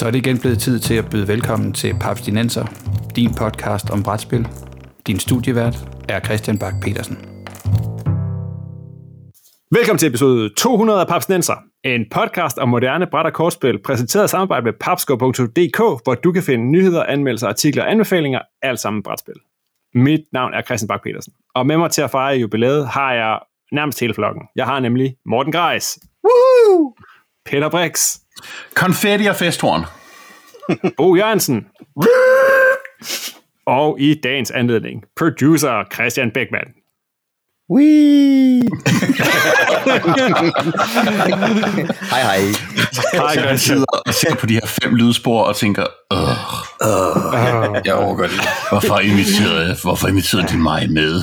[0.00, 2.64] Så er det igen blevet tid til at byde velkommen til Papstinenser,
[3.16, 4.48] din podcast om brætspil.
[5.06, 5.76] Din studievært
[6.08, 7.16] er Christian Bak petersen
[9.70, 14.28] Velkommen til episode 200 af Papsnenser, en podcast om moderne bræt- og kortspil, præsenteret i
[14.28, 19.40] samarbejde med papsko.dk, hvor du kan finde nyheder, anmeldelser, artikler og anbefalinger, alt sammen brætspil.
[19.94, 23.38] Mit navn er Christian Bak petersen og med mig til at fejre jubilæet har jeg
[23.72, 24.42] nærmest hele flokken.
[24.56, 26.94] Jeg har nemlig Morten Greis, Woo!
[27.46, 28.16] Peter Brix,
[28.74, 29.99] Konfetti og festhorn.
[30.96, 31.64] Bo Jørgensen,
[33.66, 36.68] og i dagens anledning, producer Christian Beckmann.
[37.72, 38.62] Wee!
[42.10, 42.38] hej hej.
[43.12, 43.58] Hej, Jeg Christian.
[43.58, 46.28] sidder og ser på de her fem lydspor og tænker, Åh,
[47.84, 48.40] Jeg overgår det.
[48.70, 51.22] hvorfor inviterede, hvorfor inviterede de mig med?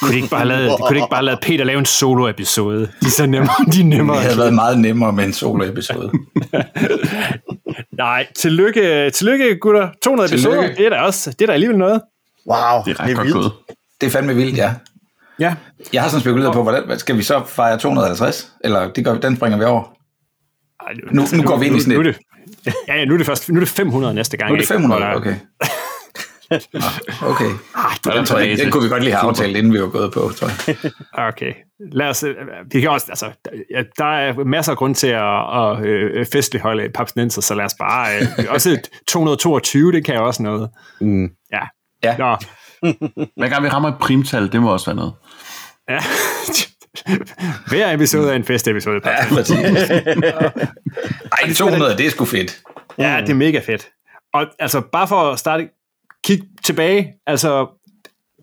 [0.00, 2.80] Kunne de ikke bare have lavet, kunne de ikke bare lade Peter lave en solo-episode?
[2.80, 4.16] De er så nemmere, de er nemmere.
[4.16, 6.12] Det havde været meget nemmere med en solo-episode.
[7.98, 9.88] Nej, tillykke, tillykke gutter.
[10.02, 10.58] 200 Tillykke.
[10.58, 12.00] episoder, det er da også, det er da alligevel noget.
[12.50, 13.32] Wow, Det er ret godt vildt.
[13.36, 13.52] gået.
[14.00, 14.74] Det er fandme vildt, ja.
[15.38, 15.54] Ja,
[15.92, 18.52] Jeg har sådan spekuleret på, hvordan, hvad- skal vi så fejre 250?
[18.64, 19.82] Eller det gør, den springer vi over.
[20.86, 23.04] Ej, Nu- nu går vi ind i sådan nu, et- nu, er det, ja, ja,
[23.04, 24.48] nu er det først, nu er det 500 næste gang.
[24.50, 24.72] Nu er det ikke?
[24.74, 25.34] 500, Hvor der-
[27.30, 27.44] okay.
[27.74, 28.10] Okay.
[28.10, 30.12] er Den, tror jeg, den kunne vi godt lige have aftalt, inden vi var gået
[30.12, 30.76] på, tror jeg.
[31.28, 31.52] Okay.
[31.92, 32.34] Lad os, øh,
[32.72, 33.26] vi kan også, altså,
[33.98, 38.18] der er masser af grund til at, at øh, festligholde papsnenser, så lad os bare,
[38.18, 40.70] øh, også et 222, det kan jo også noget.
[41.00, 41.30] Mm.
[41.52, 41.62] Ja.
[42.04, 42.16] Ja.
[42.16, 42.36] Nå,
[43.38, 45.12] Hver gang vi rammer et primtal, det må også være noget.
[45.88, 45.98] ja.
[47.68, 49.00] Hver episode er en festepisode.
[49.04, 49.56] Ja, præcis.
[51.32, 52.60] Ej, 200, det er sgu fedt.
[52.98, 53.88] Ja, det er mega fedt.
[54.34, 55.68] Og altså, bare for at starte,
[56.24, 57.66] kig tilbage, altså,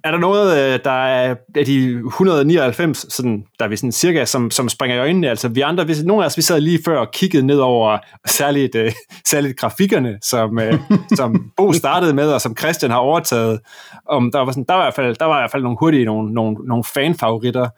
[0.03, 4.25] er der noget, øh, der er af de 199, sådan, der er vi sådan cirka,
[4.25, 5.29] som, som springer i øjnene?
[5.29, 7.97] Altså, vi andre, hvis, nogle af os, vi sad lige før og kiggede ned over
[8.27, 8.91] særligt, øh,
[9.25, 10.79] særligt grafikkerne, som, øh,
[11.17, 13.59] som Bo startede med, og som Christian har overtaget.
[14.05, 15.77] Om der, var sådan, der, var i hvert fald, der var i hvert fald nogle
[15.79, 17.69] hurtige, nogle, nogle, nogle fanfavoritter.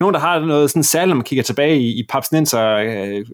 [0.00, 3.24] Nogen, der har noget sådan særligt, når man kigger tilbage i, i Papsnenser øh,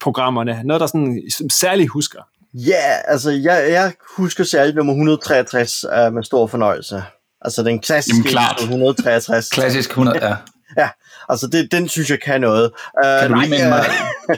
[0.00, 0.60] programmerne.
[0.64, 2.20] Noget, der sådan særligt husker.
[2.56, 7.04] Ja, altså jeg, jeg husker særligt nummer 163 uh, med stor fornøjelse.
[7.40, 8.52] Altså den klassiske Jamen, klart.
[8.52, 9.48] episode 163.
[9.48, 10.34] Klassisk 100, ja.
[10.78, 10.88] Ja,
[11.28, 12.70] altså det, den synes jeg kan noget.
[13.04, 13.84] Uh, Kan du lige minde øh, mig?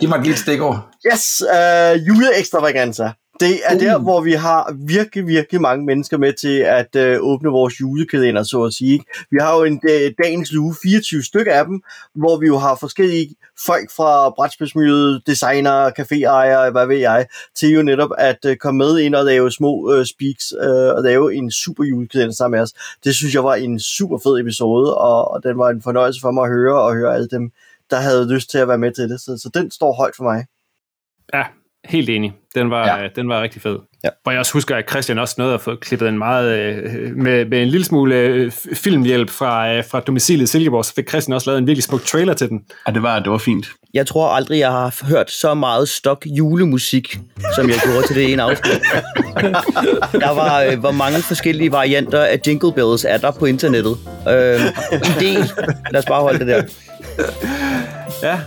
[0.01, 0.89] Giv mig et lille stikord.
[1.12, 3.11] Yes, uh, juleekstravaganza.
[3.41, 3.81] Det er Uh.
[3.81, 8.43] der, hvor vi har virkelig, virkelig mange mennesker med til at uh, åbne vores julekalender,
[8.43, 9.04] så at sige.
[9.31, 11.82] Vi har jo en uh, dagens luge, 24 stykker af dem,
[12.15, 13.34] hvor vi jo har forskellige
[13.66, 18.98] folk fra brætspilsmiljøet, designer, caféejere, hvad ved jeg, til jo netop at uh, komme med
[18.98, 22.72] ind og lave små uh, speaks uh, og lave en super julekalender sammen med os.
[23.04, 26.31] Det synes jeg var en super fed episode, og, og den var en fornøjelse for
[26.31, 27.53] mig at høre, og høre alle dem,
[27.91, 29.21] der havde lyst til at være med til det.
[29.21, 30.47] Så, så den står højt for mig.
[31.34, 31.44] Ja,
[31.84, 32.33] helt enig.
[32.55, 33.09] Den var, Ja.
[33.16, 33.77] den var rigtig fed.
[34.05, 34.09] Ja.
[34.27, 37.44] Og jeg også husker, at Christian også nåede at få klippet en meget, øh, med,
[37.44, 41.34] med en lille smule øh, filmhjælp fra, øh, fra domicilet i Silkeborg, så fik Christian
[41.34, 42.61] også lavet en virkelig smuk trailer til den.
[42.89, 43.66] Ja, det var, det var fint.
[43.94, 47.19] Jeg tror aldrig, jeg har hørt så meget stok julemusik,
[47.55, 48.72] som jeg gjorde til det ene afsnit.
[50.22, 53.97] Der var, øh, hvor mange forskellige varianter af Jingle Bells er der på internettet.
[54.28, 54.60] Øh,
[55.21, 55.50] del.
[55.91, 56.62] Lad os bare holde det der.
[58.22, 58.41] Ja,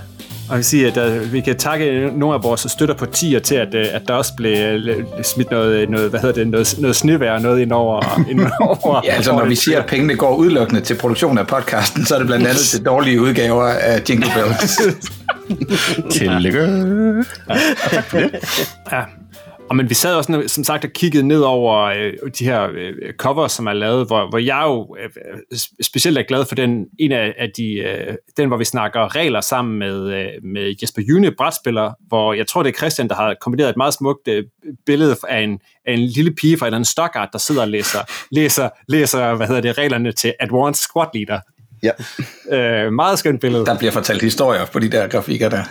[0.51, 3.39] og jeg vil sige, at uh, vi kan takke nogle af vores støtter på tier
[3.39, 6.75] til, at, uh, at der også blev uh, smidt noget, noget, hvad hedder det, noget,
[6.79, 8.19] noget snevejr og noget ind over.
[8.31, 12.05] Ind over Ja, altså når vi siger, at pengene går udelukkende til produktion af podcasten,
[12.05, 14.81] så er det blandt andet til dårlige udgaver af Jingle Bells.
[16.17, 16.59] Tillykke.
[18.91, 19.01] Ja.
[19.71, 23.13] Og men vi sad også som sagt og kiggede ned over øh, de her øh,
[23.13, 25.09] covers, som er lavet, hvor, hvor jeg jo øh,
[25.53, 29.15] sp- specielt er glad for den, en af, af de, øh, den, hvor vi snakker
[29.15, 33.15] regler sammen med, øh, med Jesper June, brætspiller, hvor jeg tror, det er Christian, der
[33.15, 34.43] har kombineret et meget smukt øh,
[34.85, 37.67] billede af en, af en lille pige fra et eller andet Stockart, der sidder og
[37.67, 37.99] læser,
[38.31, 41.39] læser, læser hvad hedder det, reglerne til Advanced Squad Leader.
[41.83, 41.91] Ja.
[42.85, 43.65] Øh, meget skønt billede.
[43.65, 45.63] Der bliver fortalt historier på de der grafikker der.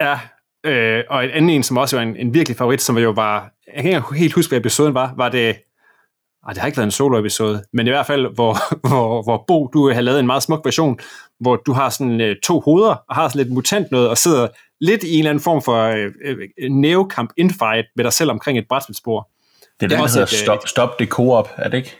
[0.00, 0.18] Ja,
[0.66, 3.50] øh, og en anden en, som også var en, en virkelig favorit, som jo var,
[3.74, 5.48] jeg kan ikke helt huske, hvad episoden var, var det,
[6.46, 8.56] ej, det har ikke været en solo-episode, men i hvert fald, hvor,
[8.88, 10.98] hvor, hvor Bo, du har lavet en meget smuk version,
[11.40, 14.48] hvor du har sådan øh, to hoveder, og har sådan lidt mutant noget, og sidder
[14.80, 18.58] lidt i en eller anden form for øh, øh, neokamp infight med dig selv omkring
[18.58, 19.28] et brætspilsbord.
[19.60, 21.76] Det er Det er det, der hedder et, øh, stop, stop det co-op, er det
[21.76, 21.96] ikke?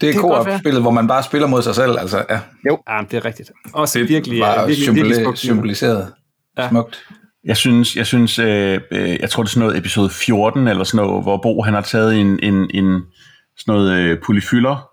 [0.00, 1.98] Det er co-op-spillet, hvor man bare spiller mod sig selv.
[1.98, 2.76] Altså, ja, Ja,
[3.10, 3.50] det er rigtigt.
[3.72, 5.38] Også det virkelig, var virkelig, virkelig, symboli- virkelig smukt.
[5.38, 6.12] symboliseret
[6.58, 6.68] Ja.
[6.68, 7.04] smukt.
[7.44, 10.84] Jeg synes, jeg synes, øh, øh, jeg tror det er sådan noget episode 14 eller
[10.84, 13.02] sådan noget, hvor Bo han har taget en, en, en
[13.56, 14.90] sådan noget øh, polyfylder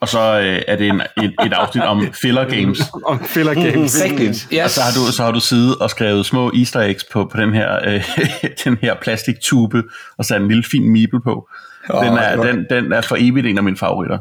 [0.00, 2.80] og så øh, er det en, et, et afsnit om filler games.
[3.06, 4.02] Om filler games.
[4.04, 4.48] Rigtigt.
[4.52, 4.64] Yes.
[4.64, 7.40] Og så har du, så har du siddet og skrevet små easter eggs på, på
[7.40, 8.04] den her, øh,
[8.64, 9.82] den her plastiktube,
[10.18, 11.48] og sat en lille fin meeple på.
[11.90, 14.18] Åh, Den er, den, den er for evigt en af mine favoritter.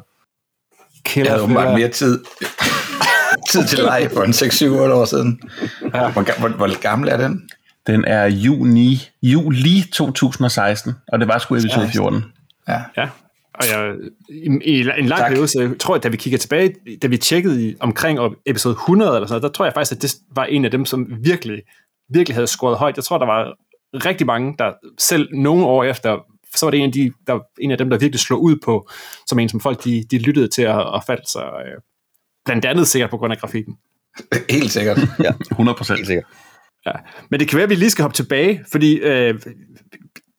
[1.16, 2.24] Jeg havde åbenbart mere tid,
[3.48, 5.42] tid til leg for en 6-7-8 år siden.
[5.80, 7.50] Hvor, ga- hvor, hvor gammel er den?
[7.88, 12.24] Den er juni, juli 2016, og det var sgu episode 14.
[12.68, 12.82] Ja.
[12.98, 13.10] Ja,
[13.54, 13.96] og jeg,
[14.30, 15.28] i, i en lang Tak.
[15.30, 18.74] periode, så jeg tror, at da vi kigger tilbage, da vi tjekkede omkring op- episode
[18.74, 21.08] 100 eller sådan noget, der tror jeg faktisk, at det var en af dem, som
[21.22, 21.62] virkelig,
[22.14, 22.96] virkelig havde scoret højt.
[22.96, 23.54] Jeg tror, der var
[24.06, 26.18] rigtig mange, der selv nogle år efter,
[26.56, 28.90] så var det en af, de, der, en af dem, der virkelig slog ud på,
[29.28, 31.42] som en, som folk de, de lyttede til og, og faldt sig.
[31.42, 31.82] Øh,
[32.48, 33.78] blandt andet sikkert på grund af grafikken.
[34.50, 34.98] Helt sikkert.
[35.52, 35.98] 100 procent.
[36.00, 36.26] Helt sikkert.
[36.86, 36.92] Ja.
[37.32, 39.36] Men det kan være, at vi lige skal hoppe tilbage, fordi øh,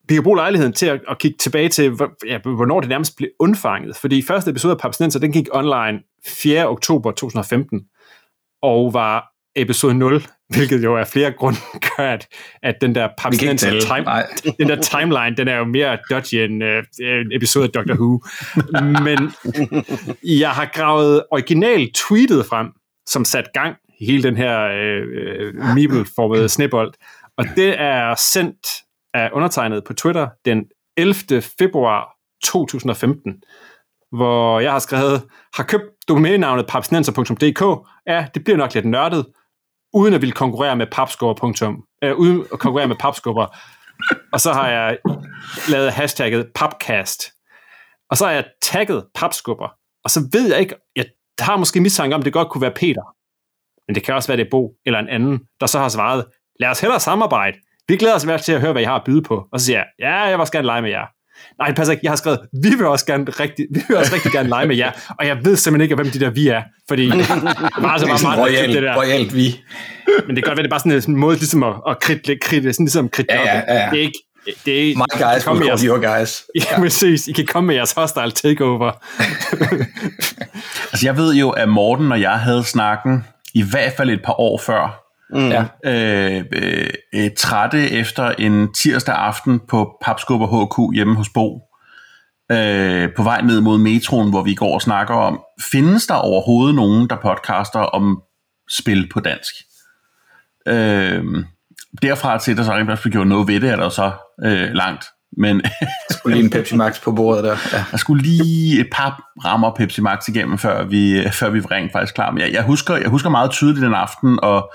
[0.08, 3.16] vi kan bruge lejligheden til at, at kigge tilbage til, hvor- ja, hvornår det nærmest
[3.16, 3.96] blev undfanget.
[3.96, 6.69] Fordi første episode af Papsnenser, den gik online 4.
[6.69, 7.81] oktober 2015,
[8.62, 9.25] og var
[9.62, 11.58] episode 0, hvilket jo af flere grunde
[11.96, 12.28] gør, at,
[12.62, 13.08] at den der
[13.56, 13.81] tælle.
[13.81, 14.26] time, Nej.
[14.60, 18.22] den der timeline, den er jo mere dodgy end øh, en episode af Doctor Who.
[19.05, 19.32] Men
[20.25, 22.66] jeg har gravet original tweetet frem,
[23.06, 26.94] som sat gang i hele den her øh, øh, Meeple-formede snebold.
[27.38, 28.66] Og det er sendt
[29.14, 30.64] af undertegnet på Twitter den
[30.96, 31.43] 11.
[31.58, 32.08] februar
[32.44, 33.43] 2015,
[34.12, 35.22] hvor jeg har skrevet,
[35.55, 37.88] har købt domænenavnet papsnenser.dk.
[38.06, 39.26] Ja, det bliver nok lidt nørdet,
[39.94, 41.82] uden at ville konkurrere med papskubber.
[42.05, 43.46] Øh, uden at konkurrere med papskubber.
[44.32, 44.99] Og så har jeg
[45.69, 47.23] lavet hashtagget papcast.
[48.11, 49.69] Og så har jeg tagget papskubber.
[50.05, 51.06] Og så ved jeg ikke, jeg
[51.40, 53.02] har måske mistanke om, det godt kunne være Peter.
[53.88, 56.25] Men det kan også være, det er Bo eller en anden, der så har svaret,
[56.61, 57.58] lad os hellere samarbejde.
[57.88, 59.49] Vi glæder os i hvert til at høre, hvad I har at byde på.
[59.52, 61.06] Og så siger jeg, ja, jeg vil også gerne lege med jer.
[61.58, 62.00] Nej, det passer ikke.
[62.02, 64.76] Jeg har skrevet, vi vil også gerne rigtig, vi vil også rigtig gerne lege med
[64.76, 64.90] jer.
[65.19, 66.62] Og jeg ved simpelthen ikke, hvem de der vi er.
[66.88, 68.96] Fordi det var meget rigtigt, royalt, det der.
[68.96, 69.61] royalt vi.
[70.26, 72.37] Men det kan godt være, det er bare sådan en, måde ligesom at, at kridte,
[72.37, 73.90] kridte, sådan ligesom kridte Ja, ja, ja, ja.
[73.90, 74.19] Det er ikke,
[74.67, 76.44] det er My guys call jeres, your guys.
[76.70, 77.29] ja, præcis.
[77.29, 78.93] I kan komme med jeres hostile takeover.
[80.93, 83.25] Altså, jeg ved jo, at Morten og jeg havde snakken
[83.55, 85.07] i hvert fald et par år før.
[85.31, 85.49] Mm.
[85.49, 85.65] Ja.
[85.85, 91.61] Øh, øh, øh, trætte efter en tirsdag aften på Papskubber HQ hjemme hos Bo.
[92.53, 95.41] Øh, på vej ned mod metroen, hvor vi går og snakker om,
[95.73, 98.23] findes der overhovedet nogen, der podcaster om
[98.71, 99.55] spil på dansk?
[100.67, 101.25] Øh,
[102.03, 104.13] derfra til, der så rent faktisk blev gjort noget ved det, er der så
[104.45, 105.05] øh, langt.
[105.37, 105.63] Men
[106.11, 107.57] Skulle lige en Pepsi Max på bordet der.
[107.73, 107.85] Ja.
[107.91, 111.93] der skulle lige et par rammer Pepsi Max igennem, før vi, før vi var rent
[111.93, 112.31] faktisk klar.
[112.31, 114.73] Men jeg, jeg, husker, jeg husker meget tydeligt den aften, og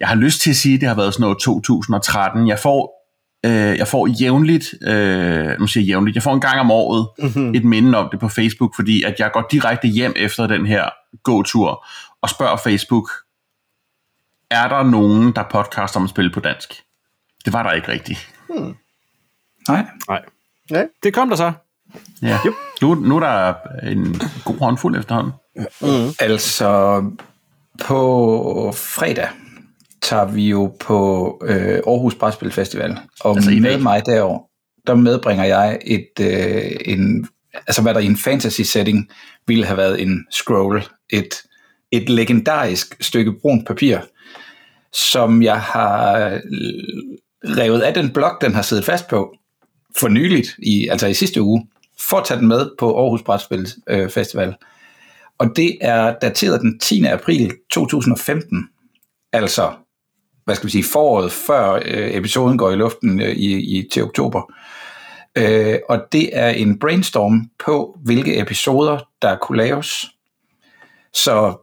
[0.00, 2.48] jeg har lyst til at sige, at det har været sådan noget 2013.
[2.48, 3.06] Jeg får,
[3.46, 7.08] øh, jeg får jævnligt, øh, nu siger jeg jævnligt, jeg får en gang om året
[7.18, 7.54] mm-hmm.
[7.54, 10.88] et minde om det på Facebook, fordi at jeg går direkte hjem efter den her
[11.22, 11.86] gåtur
[12.22, 13.10] og spørger Facebook,
[14.50, 16.74] er der nogen, der podcaster om at spille på dansk?
[17.44, 18.28] Det var der ikke rigtigt.
[19.68, 19.86] Nej.
[20.08, 20.22] Nej.
[21.02, 21.52] Det kom der så.
[22.22, 22.38] Ja.
[22.82, 25.32] Nu, nu er der en god håndfuld efterhånden.
[26.20, 27.02] Altså,
[27.84, 29.28] på fredag
[30.02, 34.42] tager vi jo på øh, Aarhus Brætspil Festival, og Altså med mig derovre,
[34.86, 37.28] der medbringer jeg et, øh, en,
[37.66, 39.10] altså hvad der i en fantasy setting
[39.46, 41.42] ville have været en scroll, et,
[41.92, 43.98] et legendarisk stykke brunt papir,
[44.92, 46.40] som jeg har
[47.44, 49.34] revet af den blok, den har siddet fast på,
[50.00, 51.66] for nyligt, i, altså i sidste uge,
[52.08, 54.54] for at tage den med på Aarhus Brætspil øh, Festival.
[55.38, 57.04] Og det er dateret den 10.
[57.04, 58.68] april 2015.
[59.32, 59.72] Altså,
[60.50, 64.02] hvad skal vi sige, foråret før øh, episoden går i luften øh, i, i, til
[64.02, 64.52] oktober.
[65.38, 70.04] Øh, og det er en brainstorm på, hvilke episoder, der kunne laves.
[71.12, 71.54] Så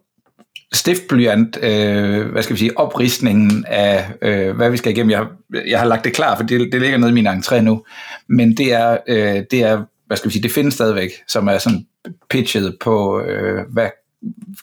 [0.74, 5.12] stiftblyant, øh, hvad skal vi sige, opristningen af, øh, hvad vi skal igennem.
[5.12, 5.26] Jeg,
[5.68, 7.84] jeg har lagt det klar, for det, det ligger nede i min entré nu.
[8.30, 11.58] Men det er, øh, det er, hvad skal vi sige, det findes stadigvæk, som er
[11.58, 11.86] sådan
[12.30, 13.90] pitchet på, øh, hvad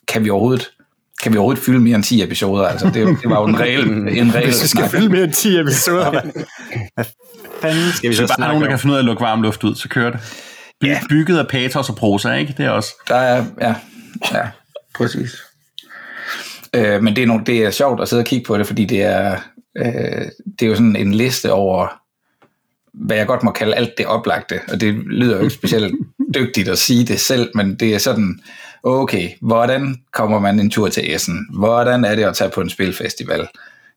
[0.08, 0.70] kan vi overhovedet
[1.22, 2.66] kan vi overhovedet fylde mere end 10 episoder?
[2.66, 5.32] Altså, det, det var jo en regel, en regel Hvis vi skal fylde mere end
[5.32, 6.20] 10 episoder, hvad
[6.94, 7.04] hvad
[7.60, 9.42] fanden skal vi så der bare nogen, der kan finde ud af at lukke varm
[9.42, 10.20] luft ud, så kører det.
[10.80, 11.00] By, Ja.
[11.08, 12.54] Bygget af patos og prosa, ikke?
[12.56, 12.94] Det er også.
[13.08, 13.74] Der er, ja,
[14.32, 14.48] ja,
[14.94, 15.36] præcis.
[16.74, 18.84] Øh, men det er, nogle, det er sjovt at sidde og kigge på det, fordi
[18.84, 19.36] det er,
[19.78, 20.24] øh,
[20.58, 21.88] det er jo sådan en liste over,
[22.94, 25.94] hvad jeg godt må kalde alt det oplagte, og det lyder jo ikke specielt
[26.34, 28.40] dygtigt at sige det selv, men det er sådan,
[28.84, 31.46] okay, hvordan kommer man en tur til Essen?
[31.52, 33.48] Hvordan er det at tage på en spilfestival?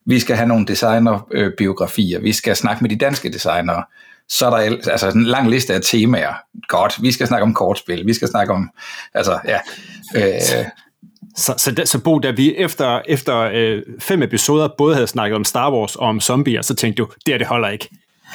[0.06, 3.84] Vi skal have nogle designerbiografier, vi skal snakke med de danske designere,
[4.30, 6.34] så er der altså en lang liste af temaer.
[6.68, 8.70] Godt, vi skal snakke om kortspil, vi skal snakke om,
[9.14, 9.60] altså ja,
[10.16, 10.42] øh,
[11.38, 15.36] Så, så, da, så Bo, da vi efter, efter øh, fem episoder både havde snakket
[15.36, 17.90] om Star Wars og om zombier, så tænkte du, det her det holder ikke.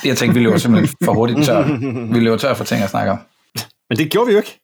[0.04, 1.62] jeg tænkte, vi løber simpelthen for hurtigt tør.
[2.12, 3.18] Vi løber tør for ting at snakke om.
[3.88, 4.61] Men det gjorde vi jo ikke.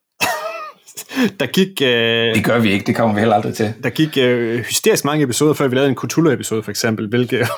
[1.41, 3.75] Der gik, øh, Det gør vi ikke, det kommer vi heller aldrig til.
[3.83, 7.49] der gik øh, hysterisk mange episoder, før vi lavede en Cthulhu-episode for eksempel, hvilket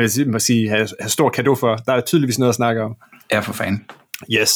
[0.10, 1.76] sige, må sige have, have stor kado for.
[1.76, 2.96] Der er tydeligvis noget at snakke om.
[3.32, 3.84] Ja, for fanden.
[4.32, 4.52] Yes.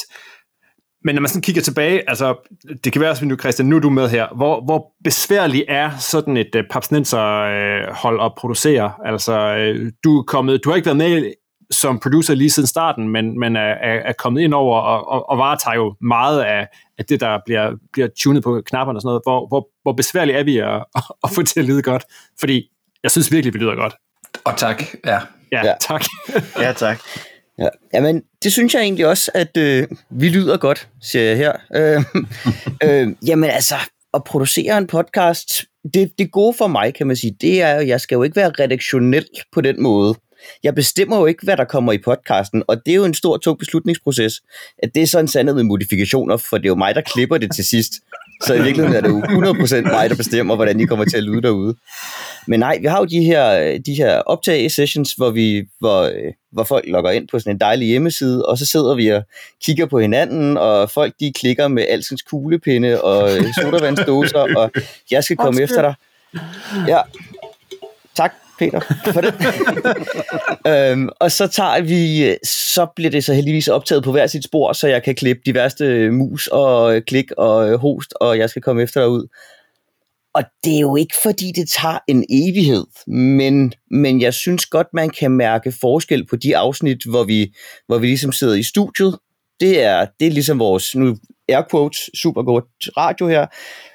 [1.04, 2.50] Men når man sådan kigger tilbage, altså,
[2.84, 4.26] det kan være, at nu, Christian, nu er du med her.
[4.36, 8.92] Hvor, hvor besværligt er sådan et uh, papsnenser-hold at producere?
[9.06, 11.32] Altså, uh, du, er kommet, du har ikke været med
[11.72, 15.30] som producer lige siden starten, men, men er, er, er kommet ind over og, og,
[15.30, 19.08] og varetager jo meget af, af det, der bliver, bliver tunet på knapperne og sådan
[19.08, 19.22] noget.
[19.24, 20.84] Hvor, hvor, hvor besværligt er vi at,
[21.24, 22.04] at få til at lyde godt?
[22.40, 22.68] Fordi
[23.02, 23.94] jeg synes virkelig, vi lyder godt.
[24.44, 25.18] Og tak, ja.
[25.52, 25.74] Ja, Ja.
[25.80, 26.04] tak.
[26.60, 27.00] Ja, tak.
[27.58, 27.68] Ja.
[27.94, 31.52] Jamen, det synes jeg egentlig også, at øh, vi lyder godt, siger jeg her.
[31.74, 32.04] Øh,
[32.90, 33.74] øh, jamen altså,
[34.14, 35.64] at producere en podcast,
[35.94, 38.36] det, det gode for mig, kan man sige, det er, at jeg skal jo ikke
[38.36, 40.14] være redaktionel på den måde.
[40.62, 43.36] Jeg bestemmer jo ikke, hvad der kommer i podcasten, og det er jo en stor,
[43.36, 44.42] tung beslutningsproces.
[44.78, 47.54] At det er sådan sandet med modifikationer, for det er jo mig, der klipper det
[47.54, 47.92] til sidst.
[48.44, 51.22] Så i virkeligheden er det jo 100% mig, der bestemmer, hvordan de kommer til at
[51.22, 51.74] lyde derude.
[52.46, 56.10] Men nej, vi har jo de her, de her optag-sessions, hvor, vi, hvor,
[56.52, 59.22] hvor folk logger ind på sådan en dejlig hjemmeside, og så sidder vi og
[59.64, 64.70] kigger på hinanden, og folk de klikker med alskens kuglepinde og øh, sodavandsdåser, og
[65.10, 65.94] jeg skal komme efter dig.
[66.88, 67.00] Ja,
[68.16, 68.32] tak
[68.62, 68.80] Peter
[69.12, 69.34] for det.
[70.92, 74.72] øhm, og så tager vi, så bliver det så heldigvis optaget på hver sit spor,
[74.72, 78.50] så jeg kan klippe de værste mus og øh, klik og øh, host, og jeg
[78.50, 79.26] skal komme efter dig ud.
[80.34, 84.86] Og det er jo ikke, fordi det tager en evighed, men, men jeg synes godt,
[84.92, 87.54] man kan mærke forskel på de afsnit, hvor vi,
[87.86, 89.18] hvor vi ligesom sidder i studiet.
[89.60, 91.16] Det er, det er ligesom vores, nu
[91.48, 92.64] air quotes, super godt
[92.96, 93.46] radio her,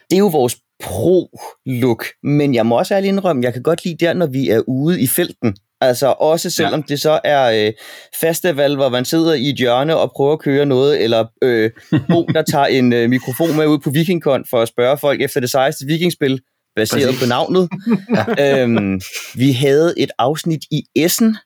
[0.10, 4.06] det er jo vores pro-look, men jeg må også ærligt indrømme, jeg kan godt lide
[4.06, 5.56] der, når vi er ude i felten.
[5.82, 6.86] Altså også selvom ja.
[6.90, 7.74] det så er øh,
[8.22, 11.72] festival, hvor man sidder i et hjørne og prøver at køre noget, eller øh,
[12.10, 15.40] Bo, der tager en øh, mikrofon med ud på Vikingkon for at spørge folk efter
[15.40, 16.40] det sejeste vikingspil,
[16.76, 17.22] baseret Præcis.
[17.22, 17.70] på navnet.
[18.46, 19.02] øhm,
[19.36, 21.38] vi havde et afsnit i Essen,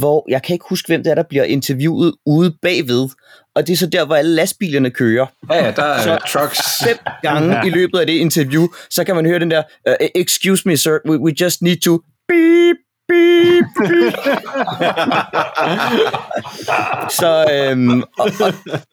[0.00, 3.08] hvor jeg kan ikke huske, hvem det er, der bliver interviewet ude bagved.
[3.54, 5.26] Og det er så der, hvor alle lastbilerne kører.
[5.50, 6.58] Ja, ja, der er Så- trucks.
[6.84, 10.62] Fem gange i løbet af det interview, så kan man høre den der, uh, excuse
[10.68, 12.76] me sir, we, we just need to beep,
[13.08, 14.14] beep, beep.
[17.20, 18.52] så øhm, og, og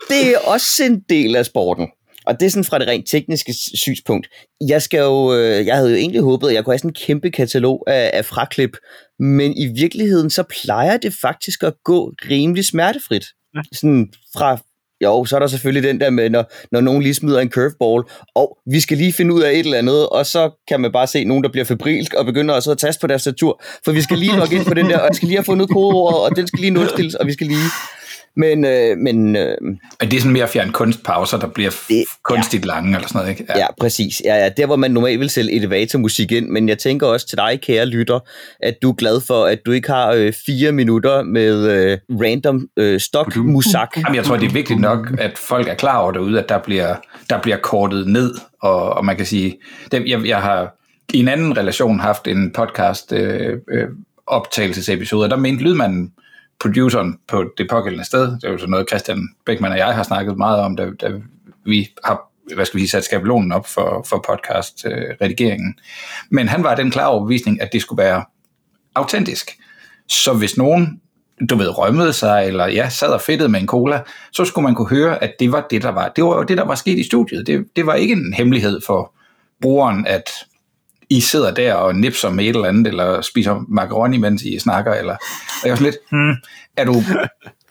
[0.09, 1.87] det er også en del af sporten.
[2.27, 4.27] Og det er sådan fra det rent tekniske synspunkt.
[4.67, 7.05] Jeg skal jo, øh, jeg havde jo egentlig håbet, at jeg kunne have sådan en
[7.05, 8.77] kæmpe katalog af, af fraklip,
[9.19, 13.25] men i virkeligheden så plejer det faktisk at gå rimelig smertefrit.
[13.74, 14.57] Sådan fra
[15.03, 18.03] jo, så er der selvfølgelig den der med, når, når nogen lige smider en curveball,
[18.36, 21.07] og vi skal lige finde ud af et eller andet, og så kan man bare
[21.07, 24.01] se nogen, der bliver febrilsk og begynder også at taste på deres statur, for vi
[24.01, 26.36] skal lige logge ind på den der, og jeg skal lige have fundet kodeordet, og
[26.36, 27.69] den skal lige nulstilles, og vi skal lige...
[28.38, 32.65] Men, øh, men øh, Men det er sådan mere fjern kunstpauser, der bliver Det- kunstigt
[32.65, 33.46] lange, eller sådan noget, ikke?
[33.56, 34.22] ja, præcis.
[34.25, 37.38] Ja, ja, der hvor man normalt vil sælge elevatormusik ind, men jeg tænker også til
[37.38, 38.20] dig, kære lytter,
[38.60, 42.67] at du er glad for, at du ikke har øh, fire minutter med øh, random
[42.77, 43.98] øh, stock musak.
[43.98, 46.58] Jamen, jeg tror, det er vigtigt nok, at folk er klar over derude, at der
[46.60, 46.96] bliver,
[47.29, 49.58] der bliver kortet ned, og, og man kan sige,
[49.91, 50.74] det, jeg, jeg har
[51.13, 53.88] i en anden relation haft en podcast øh, øh,
[54.27, 56.12] optagelsesepisode, og der mente lydmanden,
[56.59, 60.03] produceren på det pågældende sted, det er jo sådan noget, Christian Beckmann og jeg har
[60.03, 61.11] snakket meget om, da, da
[61.65, 65.75] vi har hvad skal vi sige, sat skabelonen op for, for podcast-redigeringen.
[66.29, 68.23] Men han var den klare overbevisning, at det skulle være
[68.95, 69.57] autentisk.
[70.07, 71.01] Så hvis nogen,
[71.49, 74.75] du ved, rømmede sig, eller ja, sad og fedtede med en cola, så skulle man
[74.75, 76.09] kunne høre, at det var det, der var.
[76.09, 77.47] Det var jo det, der var sket i studiet.
[77.47, 79.13] Det, det var ikke en hemmelighed for
[79.61, 80.29] brugeren, at
[81.09, 84.93] i sidder der og nipser med et eller andet, eller spiser macaroni, mens I snakker,
[84.93, 85.13] eller...
[85.13, 86.35] Og jeg var sådan lidt, hmm,
[86.77, 87.03] er du,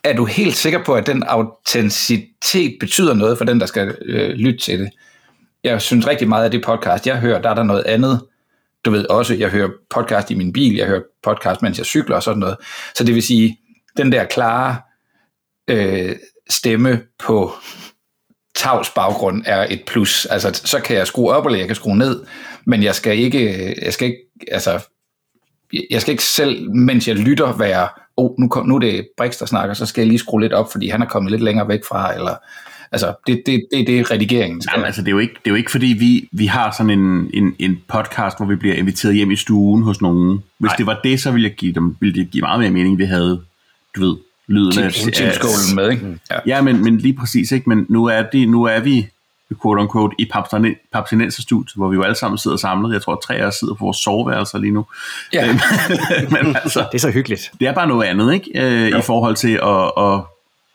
[0.03, 4.29] er du helt sikker på, at den autenticitet betyder noget for den, der skal øh,
[4.29, 4.89] lytte til det?
[5.63, 8.21] Jeg synes rigtig meget af det podcast, jeg hører, der er der noget andet.
[8.85, 12.15] Du ved også, jeg hører podcast i min bil, jeg hører podcast, mens jeg cykler
[12.15, 12.57] og sådan noget.
[12.95, 13.59] Så det vil sige,
[13.97, 14.77] den der klare
[15.67, 16.15] øh,
[16.49, 17.53] stemme på
[18.57, 20.25] tavs baggrund er et plus.
[20.25, 22.23] Altså, så kan jeg skrue op, eller jeg kan skrue ned,
[22.65, 24.19] men jeg skal ikke, jeg skal ikke,
[24.51, 24.79] altså,
[25.89, 27.87] jeg skal ikke selv, mens jeg lytter, være,
[28.17, 30.53] oh, nu, kom, nu er det Brix, der snakker, så skal jeg lige skrue lidt
[30.53, 32.35] op, fordi han er kommet lidt længere væk fra, eller,
[32.91, 34.61] altså, det, det, det, det er redigeringen.
[34.61, 34.71] skal.
[34.73, 36.99] Jamen, altså, det er jo ikke, det er jo ikke fordi, vi, vi har sådan
[36.99, 40.43] en, en, en podcast, hvor vi bliver inviteret hjem i stuen hos nogen.
[40.57, 40.75] Hvis Nej.
[40.75, 43.05] det var det, så ville, jeg give dem, ville det give meget mere mening, vi
[43.05, 43.41] havde,
[43.95, 44.93] du ved, lyden af...
[44.93, 46.19] Teamskålen med, ikke?
[46.31, 47.69] Ja, ja men, men lige præcis, ikke?
[47.69, 49.07] Men nu er, det, nu er vi
[49.61, 50.29] quote unquote, i
[50.93, 52.93] Papstinenserstudiet, hvor vi jo alle sammen sidder samlet.
[52.93, 54.85] Jeg tror, at tre af os sidder på vores soveværelser lige nu.
[55.33, 55.47] Ja.
[56.43, 57.51] men altså, det er så hyggeligt.
[57.59, 58.51] Det er bare noget andet, ikke?
[58.55, 60.21] Øh, I forhold til at, at,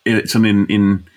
[0.06, 1.08] at sådan en, en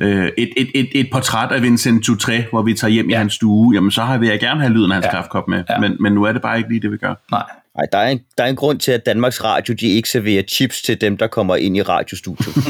[0.00, 3.14] øh, et, et, et, et portræt af Vincent Toutré, hvor vi tager hjem ja.
[3.14, 5.10] i hans stue, jamen så har vi jeg gerne have lyden af hans ja.
[5.10, 5.64] kaffekop med.
[5.70, 5.78] Ja.
[5.78, 7.14] Men, men nu er det bare ikke lige det, vi gør.
[7.30, 7.42] Nej.
[7.76, 10.42] Nej, der er, en, der er en grund til, at Danmarks Radio de ikke serverer
[10.42, 12.54] chips til dem, der kommer ind i radiostudiet.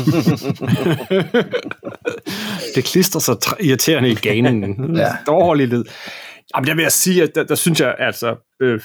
[2.75, 4.97] det klister sig irriterende i ganen.
[4.97, 5.09] ja.
[5.27, 5.85] Dårlig lyd.
[6.57, 8.81] Jamen, der vil jeg sige, at der, der synes jeg, altså, øh,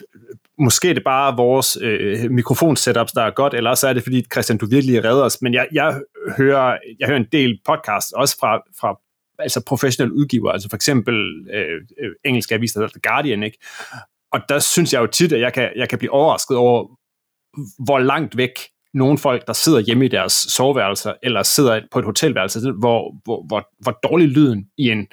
[0.60, 4.26] måske er det bare vores øh, mikrofonsetups, der er godt, eller så er det, fordi
[4.32, 5.42] Christian, du virkelig redder os.
[5.42, 6.02] Men jeg, jeg,
[6.38, 9.00] hører, jeg hører en del podcast, også fra, fra
[9.40, 11.16] altså professionelle udgiver, altså for eksempel
[11.54, 13.58] øh, øh engelske aviser, The Guardian, ikke?
[14.32, 16.88] Og der synes jeg jo tit, at jeg kan, jeg kan blive overrasket over,
[17.84, 18.52] hvor langt væk
[18.94, 23.46] nogle folk, der sidder hjemme i deres soveværelser, eller sidder på et hotelværelse, hvor, hvor,
[23.48, 25.08] hvor, hvor dårlig lyden i en,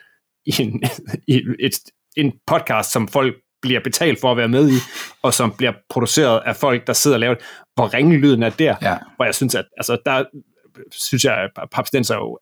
[0.47, 0.83] i en,
[1.35, 1.73] i et,
[2.17, 4.75] en podcast, som folk bliver betalt for at være med i,
[5.23, 7.35] og som bliver produceret af folk, der sidder og laver
[7.75, 8.97] hvor ringe lyden er der, ja.
[9.17, 10.25] hvor jeg synes, at altså, der
[10.93, 12.39] synes jeg, at Papstenser jo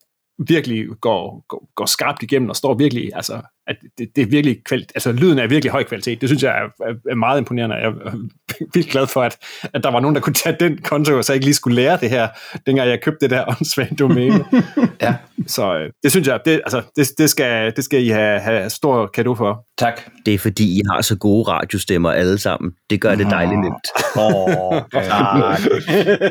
[0.48, 4.64] virkelig går, går, går skarpt igennem og står virkelig, altså, at det, det er virkelig,
[4.64, 6.20] kvalitet, altså lyden er virkelig høj kvalitet.
[6.20, 7.76] Det synes jeg er, er meget imponerende.
[7.76, 8.16] Jeg er
[8.74, 9.36] virkelig glad for, at,
[9.74, 11.98] at der var nogen, der kunne tage den konto, så jeg ikke lige skulle lære
[12.00, 12.28] det her,
[12.66, 14.44] dengang jeg købte det der åndssvagt domæne.
[15.02, 15.14] ja.
[15.46, 18.70] Så øh, det synes jeg, det, altså, det, det, skal, det skal I have, have
[18.70, 19.64] stor kado for.
[19.78, 20.00] Tak.
[20.26, 22.72] Det er fordi, I har så gode radiostemmer alle sammen.
[22.90, 23.88] Det gør det dejligt nemt.
[24.16, 24.74] Oh,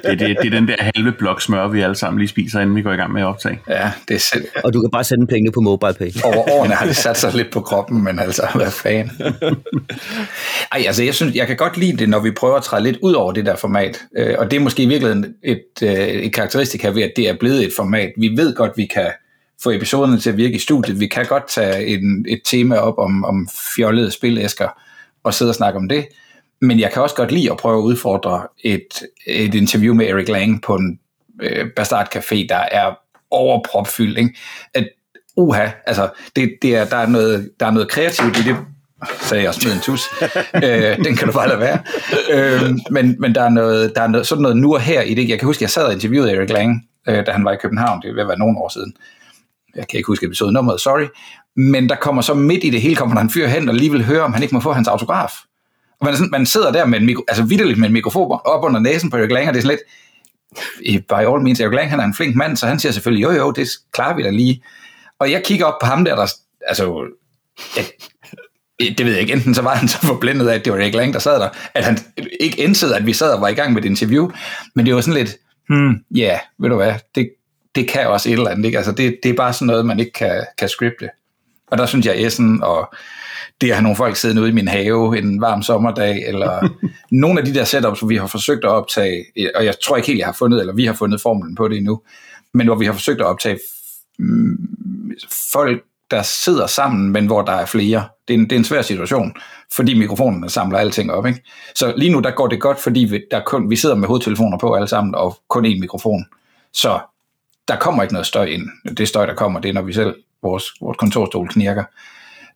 [0.04, 2.76] det, det, det er den der halve blok smør, vi alle sammen lige spiser, inden
[2.76, 3.60] vi går i gang med at optage.
[3.70, 4.46] Ja, det er selv.
[4.64, 6.12] Og du kan bare sende pengene på MobilePay.
[6.24, 9.12] Over årene har det sat sig lidt på kroppen, men altså, hvad fanden.
[10.72, 12.98] Ej, altså, jeg synes, jeg kan godt lide det, når vi prøver at træde lidt
[13.02, 14.02] ud over det der format.
[14.18, 17.30] Øh, og det er måske i virkeligheden et, øh, et karakteristik her ved, at det
[17.30, 18.12] er blevet et format.
[18.18, 19.12] Vi ved godt, vi kan
[19.64, 21.00] få episoderne til at virke i studiet.
[21.00, 24.68] Vi kan godt tage en, et tema op om, om fjollede spilæsker
[25.24, 26.08] og sidde og snakke om det.
[26.62, 28.88] Men jeg kan også godt lide at prøve at udfordre et,
[29.28, 31.00] et interview med Eric Lang på en
[31.42, 32.96] øh, Bastard Café, der er
[33.32, 34.18] overpropfyldt.
[34.18, 34.36] Ikke?
[34.74, 34.90] At,
[35.38, 38.58] uha, altså, det, det er, der, er noget, der er noget kreativt i det,
[39.22, 40.10] sagde jeg også med en tus.
[40.66, 41.80] øh, den kan du bare lade være.
[42.32, 45.14] Øh, men men der, er noget, der er noget, sådan noget nu og her i
[45.14, 45.30] det.
[45.30, 48.02] Jeg kan huske, jeg sad og interviewede Eric Lang, øh, da han var i København.
[48.02, 48.94] Det vil være nogle år siden.
[49.76, 51.08] Jeg kan ikke huske episode nummeret, sorry.
[51.56, 53.92] Men der kommer så midt i det hele, kommer der en fyr hen og lige
[53.92, 55.34] vil høre, om han ikke må få hans autograf.
[56.00, 58.64] Og man, sådan, man sidder der med en, mikro, altså vidderligt med en mikrofon op
[58.64, 61.90] under næsen på Eric Lang, og det er sådan lidt, by all means, Eric Lang,
[61.90, 64.30] han er en flink mand, så han siger selvfølgelig, jo jo, det klarer vi da
[64.30, 64.64] lige.
[65.20, 66.28] Og jeg kigger op på ham der, der
[66.68, 67.06] altså,
[67.78, 67.86] jeg,
[68.80, 70.96] det ved jeg ikke, enten så var han så forblændet af, at det var Erik
[70.96, 71.98] Lang, der sad der, at han
[72.40, 74.32] ikke indsede, at vi sad og var i gang med et interview,
[74.76, 75.38] men det var sådan lidt,
[75.70, 77.30] hmm, ja, yeah, ved du hvad, det,
[77.76, 78.78] det kan også et eller andet, ikke?
[78.78, 81.10] Altså det, det er bare sådan noget, man ikke kan, kan scripte.
[81.68, 82.94] Og der synes jeg, Essen og
[83.62, 86.70] det at have nogle folk siddende ude i min have en varm sommerdag, eller
[87.12, 90.08] nogle af de der setups, hvor vi har forsøgt at optage, og jeg tror ikke
[90.08, 92.02] helt, jeg har fundet, eller vi har fundet formlen på det endnu,
[92.54, 93.60] men hvor vi har forsøgt at optage
[95.52, 98.08] folk, der sidder sammen, men hvor der er flere.
[98.28, 99.36] Det er en, det er en svær situation,
[99.74, 101.26] fordi mikrofonerne samler alting op.
[101.26, 101.44] Ikke?
[101.76, 104.58] Så lige nu der går det godt, fordi vi, der kun, vi sidder med hovedtelefoner
[104.58, 106.26] på alle sammen, og kun én mikrofon.
[106.74, 107.00] Så
[107.68, 108.96] der kommer ikke noget støj ind.
[108.98, 111.84] Det støj, der kommer, det er, når vi selv, vores, vores kontorstol knirker.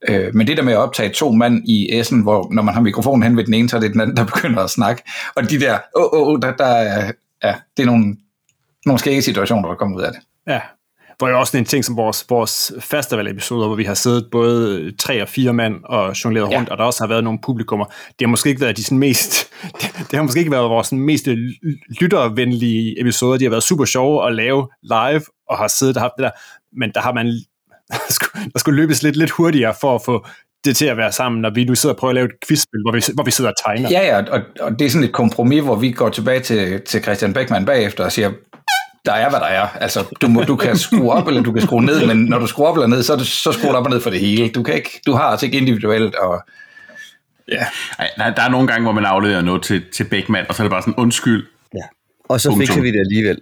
[0.09, 2.81] Øh, men det der med at optage to mand i Essen, hvor når man har
[2.81, 5.03] mikrofonen hen ved den ene, så er det den anden, der begynder at snakke.
[5.35, 7.11] Og de der, åh, oh, oh, der, der er,
[7.43, 8.17] ja, det er nogle,
[8.85, 10.21] nogle skægge situationer, der kommer ud af det.
[10.47, 10.61] Ja,
[11.17, 15.21] hvor jo også en ting som vores, vores festival-episoder, hvor vi har siddet både tre
[15.21, 16.57] og fire mand og jongleret ja.
[16.57, 17.85] rundt, og der også har været nogle publikummer.
[17.85, 19.51] Det har måske ikke været de sådan mest,
[20.09, 21.27] det har måske ikke været vores mest
[22.01, 23.37] lyttervenlige episoder.
[23.37, 26.31] De har været super sjove at lave live, og har siddet og haft det der,
[26.79, 27.27] men der har man
[28.53, 30.25] der skulle løbes lidt, lidt hurtigere for at få
[30.65, 32.81] det til at være sammen, når vi nu sidder og prøver at lave et quizspil,
[32.81, 33.89] hvor vi, hvor vi sidder og tegner.
[33.89, 37.01] Ja, ja, og, og det er sådan et kompromis, hvor vi går tilbage til, til
[37.01, 38.31] Christian Beckmann bagefter og siger,
[39.05, 39.67] der er, hvad der er.
[39.67, 42.47] Altså, du, må, du kan skrue op, eller du kan skrue ned, men når du
[42.47, 44.49] skruer op eller ned, så, det, så skruer du op og ned for det hele.
[44.49, 46.43] Du, kan ikke, du har altså ikke individuelt, og
[47.47, 47.65] Ja.
[47.99, 50.65] Ej, der er nogle gange, hvor man afleverer noget til, til Beckmann, og så er
[50.65, 51.47] det bare sådan, undskyld.
[51.75, 51.81] Ja.
[52.29, 53.41] Og så fikser vi det alligevel.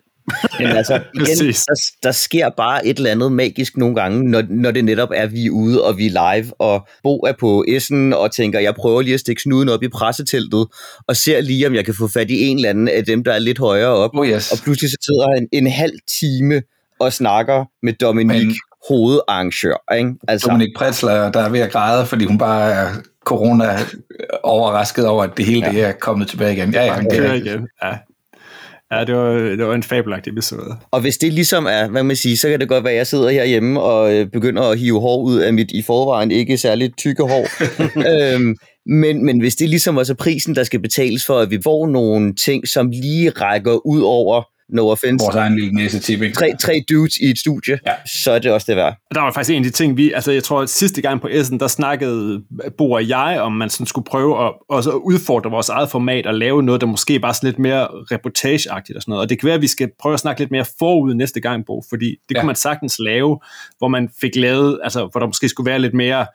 [0.60, 4.72] Men altså, igen, der, der sker bare et eller andet magisk nogle gange, når, når
[4.72, 8.14] det netop er, vi er ude, og vi er live, og Bo er på Essen,
[8.14, 10.68] og tænker, jeg prøver lige at stikke snuden op i presseteltet,
[11.08, 13.34] og ser lige, om jeg kan få fat i en eller anden af dem, der
[13.34, 14.10] er lidt højere op.
[14.14, 14.52] Oh yes.
[14.52, 16.62] Og pludselig så sidder han en halv time
[17.00, 18.56] og snakker med Dominik, Men,
[18.88, 19.94] hovedarrangør.
[19.98, 20.14] Ikke?
[20.28, 22.90] Altså, Dominik Pretzler, der er ved at græde, fordi hun bare er
[23.26, 23.80] corona
[24.44, 25.72] overrasket over, at det hele ja.
[25.72, 26.74] det er kommet tilbage igen.
[26.74, 27.68] Ja, ja, det er igen.
[27.84, 27.92] Ja.
[28.92, 30.76] Ja, det var, det var en fabelagtig episode.
[30.92, 33.08] Og hvis det ligesom er, hvad man siger, så kan det godt være, at jeg
[33.08, 36.98] sidder herhjemme og øh, begynder at hive hår ud af mit i forvejen ikke særligt
[36.98, 37.48] tykke hår.
[38.36, 41.60] øhm, men, men hvis det ligesom også er prisen, der skal betales for, at vi
[41.64, 45.24] får nogle ting, som lige rækker ud over no offense.
[45.24, 46.36] Vores egen lille næse tipping.
[46.36, 47.94] Tre, tre dudes i et studie, ja.
[48.06, 48.96] så er det også det værd.
[49.14, 51.28] Der var faktisk en af de ting, vi, altså jeg tror, at sidste gang på
[51.32, 52.44] Essen, der snakkede
[52.78, 56.28] Bo og jeg, om man sådan skulle prøve at, også at udfordre vores eget format
[56.28, 59.22] og lave noget, der måske var sådan lidt mere reportageagtigt og sådan noget.
[59.22, 61.66] Og det kan være, at vi skal prøve at snakke lidt mere forud næste gang,
[61.66, 62.40] Bo, fordi det ja.
[62.40, 63.40] kunne man sagtens lave,
[63.78, 66.26] hvor man fik lavet, altså hvor der måske skulle være lidt mere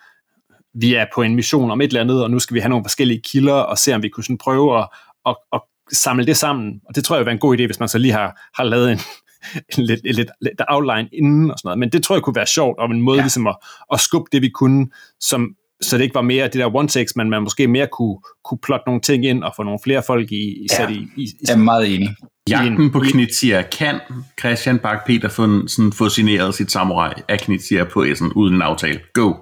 [0.80, 2.84] vi er på en mission om et eller andet, og nu skal vi have nogle
[2.84, 4.88] forskellige kilder, og se om vi kunne sådan prøve at,
[5.26, 5.60] at, at
[5.92, 6.80] samle det sammen.
[6.88, 8.64] Og det tror jeg vil være en god idé, hvis man så lige har, har
[8.64, 8.98] lavet en,
[9.78, 11.78] en lidt, lidt, lidt outline inden og sådan noget.
[11.78, 13.22] Men det tror jeg kunne være sjovt, om en måde ja.
[13.22, 13.56] ligesom at,
[13.92, 14.86] at skubbe det, vi kunne,
[15.20, 15.48] som,
[15.82, 18.58] så det ikke var mere det der one takes, men man måske mere kunne, kunne
[18.62, 20.76] plotte nogle ting ind og få nogle flere folk i, i ja.
[20.76, 22.16] sat i, i, i Jeg er meget enig.
[22.50, 23.62] Jagten på Knizia.
[23.62, 24.00] Kan
[24.40, 28.62] Christian Bak peter få, sådan, få signeret sit samurai af Knizia på Essen uden en
[28.62, 29.00] aftale?
[29.14, 29.28] Go!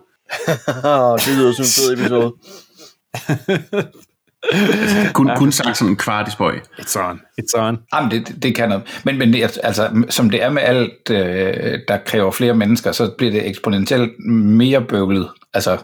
[1.24, 2.34] det lyder som en fed episode.
[5.14, 6.58] kun, kun sagt sådan en kvart i spøj.
[6.78, 7.20] It's on.
[7.40, 7.78] It's on.
[7.94, 9.00] Jamen, det, det kan noget.
[9.04, 13.32] Men, men altså, som det er med alt, øh, der kræver flere mennesker, så bliver
[13.32, 15.28] det eksponentielt mere bøvlet.
[15.54, 15.78] Altså,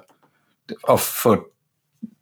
[0.90, 1.46] at få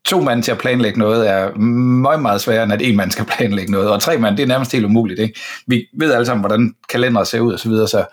[0.05, 3.25] to mand til at planlægge noget er meget, meget sværere, end at en mand skal
[3.25, 3.91] planlægge noget.
[3.91, 5.21] Og tre mand, det er nærmest helt umuligt.
[5.21, 5.41] Ikke?
[5.67, 8.05] Vi ved alle sammen, hvordan kalendere ser ud og så videre, så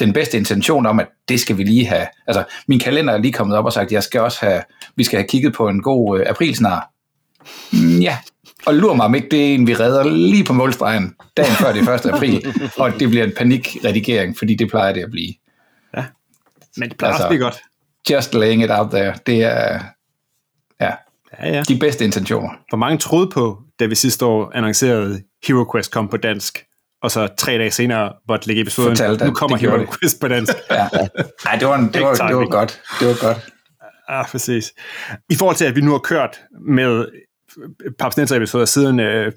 [0.00, 2.06] den bedste intention om, at det skal vi lige have.
[2.26, 4.62] Altså, min kalender er lige kommet op og sagt, at jeg skal også have,
[4.96, 6.90] vi skal have kigget på en god øh, aprilsnar.
[7.72, 8.18] Mm, ja,
[8.66, 11.72] og lur mig om ikke, det er en, vi redder lige på målstregen, dagen før
[11.72, 12.06] det 1.
[12.06, 15.34] april, og det bliver en panikredigering, fordi det plejer det at blive.
[15.96, 16.04] Ja,
[16.76, 17.58] men det plejer altså, også blive godt.
[18.10, 19.80] Just laying it out there, det er
[20.80, 20.92] ja,
[21.42, 21.62] ja, ja.
[21.62, 22.50] de bedste intentioner.
[22.68, 26.64] Hvor mange troede på, da vi sidste år annoncerede Hero Quest kom på dansk,
[27.02, 29.88] og så tre dage senere måtte lægge episoden, Fortalte, nu kommer Hero det.
[30.00, 30.52] Quest på dansk.
[30.70, 30.88] ja.
[31.46, 32.80] Ej, det var, en, det, var, det var godt.
[33.00, 33.50] Det var godt.
[34.10, 34.72] Ja, præcis.
[35.30, 37.06] I forhold til, at vi nu har kørt med
[37.98, 39.32] Papsnenser episoder siden øh,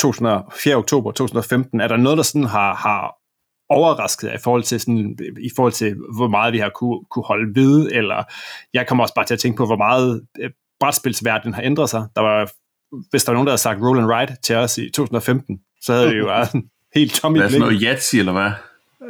[0.00, 0.74] 4.
[0.74, 3.14] oktober 2015, er der noget, der sådan har, har
[3.68, 7.54] overrasket i forhold til sådan, i forhold til hvor meget vi har kunne, kunne holde
[7.54, 8.24] ved, eller
[8.74, 12.06] jeg kommer også bare til at tænke på, hvor meget øh, brætspilsverdenen har ændret sig.
[12.16, 12.50] Der var,
[13.10, 15.92] hvis der var nogen, der havde sagt roll and ride til os i 2015, så
[15.92, 16.48] havde vi jo været
[16.94, 18.50] helt tom i Hvad er sådan noget Yatzy, eller hvad?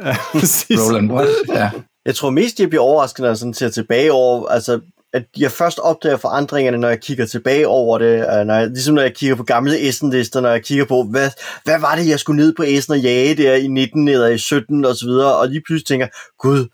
[0.03, 0.79] Ja, præcis.
[0.79, 1.27] Roll and what?
[1.47, 1.71] Ja.
[2.05, 4.79] Jeg tror mest, jeg bliver overrasket, når jeg sådan ser tilbage over, altså
[5.13, 9.01] at jeg først opdager forandringerne, når jeg kigger tilbage over det, når jeg, ligesom når
[9.01, 11.29] jeg kigger på gamle Essen-lister, når jeg kigger på, hvad,
[11.63, 14.37] hvad var det, jeg skulle ned på Essen og jage der i 19 eller i
[14.37, 16.07] 17 og så videre, og lige pludselig tænker,
[16.39, 16.67] gud,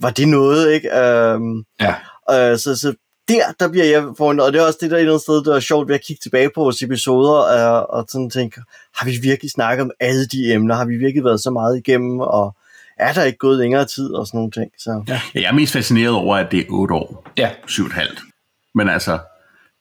[0.00, 0.98] var det noget, ikke?
[0.98, 1.94] Øhm, ja.
[2.30, 2.94] Øh, så, så
[3.28, 5.44] der, der bliver jeg forundret, og det er også det der et eller andet sted,
[5.44, 8.60] der er sjovt ved at kigge tilbage på vores episoder, øh, og sådan tænke,
[8.94, 10.74] har vi virkelig snakket om alle de emner?
[10.74, 12.20] Har vi virkelig været så meget igennem?
[12.20, 12.56] Og
[12.98, 14.70] er der ikke gået længere tid og sådan nogle ting?
[14.78, 15.04] Så.
[15.08, 15.20] Ja.
[15.34, 17.24] Jeg er mest fascineret over, at det er 8 år.
[17.36, 17.50] Ja.
[17.66, 18.72] 7,5.
[18.74, 19.18] Men altså,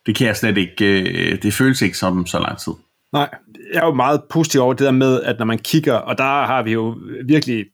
[0.05, 2.73] det kan jeg slet ikke, øh, det føles ikke som så lang tid.
[3.13, 3.29] Nej,
[3.73, 6.23] jeg er jo meget positiv over det der med, at når man kigger, og der
[6.23, 7.65] har vi jo virkelig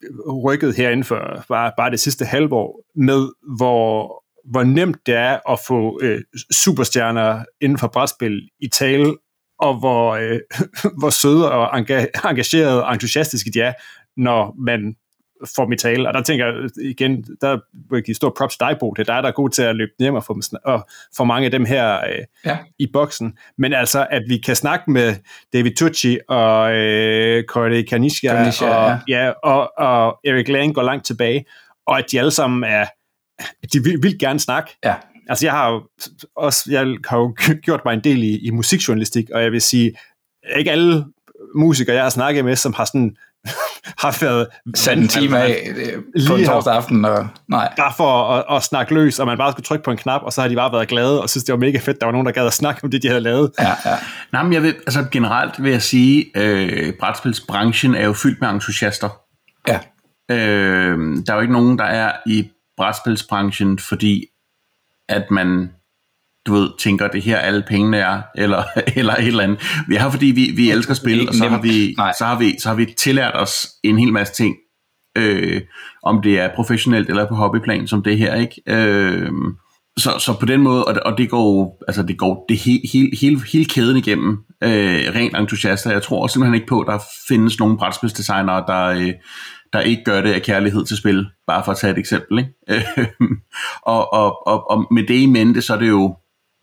[0.46, 5.60] rykket herinde for bare, bare det sidste halvår, med hvor, hvor nemt det er at
[5.68, 9.16] få øh, superstjerner inden for brætspil i tale,
[9.60, 10.40] og hvor, øh,
[11.00, 13.74] hvor søde og engagerede og entusiastiske de er,
[14.18, 14.96] når man
[15.58, 16.08] dem i tale.
[16.08, 18.92] Og der tænker jeg igen, der vil jeg give stor props dig, Bo.
[18.92, 21.24] Det er dig, der er god til at løbe hjem og få, dem, og få
[21.24, 22.58] mange af dem her øh, ja.
[22.80, 23.38] i boksen.
[23.58, 25.16] Men altså, at vi kan snakke med
[25.54, 29.26] David Tucci og øh, Corey Kanishka, Kanishka og, ja.
[29.26, 31.46] ja, og, og Eric Lang går langt tilbage,
[31.88, 32.86] og at de alle sammen er,
[33.74, 34.78] de vil, vil gerne snakke.
[34.86, 34.96] Ja.
[35.30, 35.84] Altså, jeg har jo
[36.36, 39.94] også, jeg har jo gjort mig en del i, i musikjournalistik, og jeg vil sige,
[40.58, 41.06] ikke alle
[41.56, 43.16] musikere, jeg har snakket med, som har sådan
[44.04, 44.48] har været...
[44.76, 45.74] Sat en time af
[46.28, 47.74] på en torsdag aften, og nej.
[47.78, 50.34] Bare for at, at, snakke løs, og man bare skulle trykke på en knap, og
[50.34, 52.26] så har de bare været glade, og synes, det var mega fedt, der var nogen,
[52.26, 53.52] der gad at snakke om det, de havde lavet.
[53.60, 53.98] Ja, ja.
[54.32, 58.50] Nej, men jeg vil, altså generelt vil jeg sige, øh, brætspilsbranchen er jo fyldt med
[58.50, 59.10] entusiaster.
[59.68, 59.80] Ja.
[60.32, 64.26] Øh, der er jo ikke nogen, der er i brætspilsbranchen, fordi
[65.10, 65.70] at man
[66.48, 68.64] du ved, tænker, det her alle pengene er, eller,
[69.00, 69.84] eller et eller andet.
[69.88, 72.70] Vi har, fordi vi, vi elsker spil, og så har, vi, så, har vi, så
[72.70, 74.56] har vi tillært os en hel masse ting,
[75.18, 75.62] øh,
[76.04, 78.62] om det er professionelt eller på hobbyplan, som det her, ikke?
[78.68, 79.32] Øh,
[79.98, 82.82] så, så på den måde, og det, og det går, altså det går det hele,
[82.94, 85.92] hele, hele, hele kæden igennem, øh, rent entusiaster.
[85.92, 89.14] Jeg tror simpelthen ikke på, at der findes nogen brætspilsdesignere, der, øh,
[89.74, 92.40] der ikke gør det af kærlighed til spil, bare for at tage et eksempel.
[92.40, 92.52] Ikke?
[93.94, 96.16] og, og, og, og med det i mente, så er det jo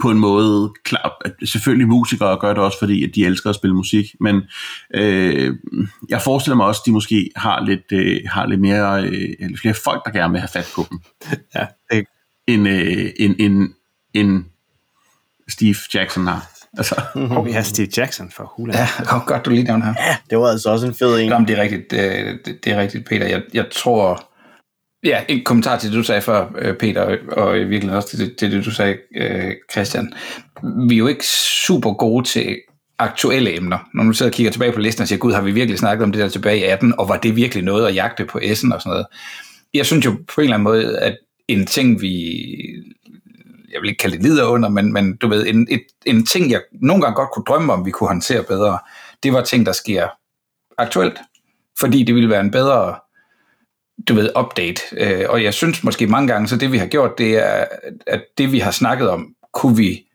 [0.03, 3.57] på en måde, klar, at selvfølgelig musikere gør det også, fordi at de elsker at
[3.57, 4.43] spille musik, men
[4.95, 5.57] øh,
[6.09, 9.61] jeg forestiller mig også, at de måske har lidt, øh, har lidt mere, øh, lidt
[9.61, 11.01] flere folk, der gerne vil have fat på dem,
[11.55, 12.07] Ja, det,
[12.47, 13.69] end, øh, end, end,
[14.15, 14.45] end
[15.49, 16.51] Steve Jackson har.
[16.79, 18.75] Altså, og vi har Steve Jackson for hulen.
[18.75, 19.95] Ja, oh, godt du lige nævner her.
[19.99, 21.29] Ja, det var altså også en fed en.
[21.29, 23.27] Jamen, det er rigtigt, det, det, det er rigtigt, Peter.
[23.27, 24.30] Jeg, jeg tror...
[25.05, 28.19] Ja, en kommentar til det, du sagde før, øh, Peter, og- i virkeligheden også til
[28.19, 30.13] det, til det, du sagde, øh, Christian.
[30.89, 31.27] Vi er jo ikke
[31.67, 32.57] super gode til
[32.99, 33.79] aktuelle emner.
[33.95, 36.05] Når du sidder og kigger tilbage på listen og siger, gud, har vi virkelig snakket
[36.05, 38.75] om det der tilbage i 18, og var det virkelig noget at jagte på S'en
[38.75, 39.07] og sådan noget?
[39.75, 41.17] Jeg synes jo på en eller anden måde, at
[41.49, 42.33] en ting, vi
[43.73, 46.51] jeg vil ikke kalde det lider under, men, men du ved, en, et, en ting,
[46.51, 48.79] jeg nogle gange godt kunne drømme om, vi kunne håndtere bedre,
[49.23, 50.09] det var ting, der sker
[50.79, 51.19] aktuelt,
[51.81, 52.95] fordi det ville være en bedre,
[54.09, 54.83] du ved, update.
[54.97, 57.65] Øh, og jeg synes måske mange gange, så det vi har gjort, det er,
[58.07, 60.07] at det vi har snakket om, kunne vi,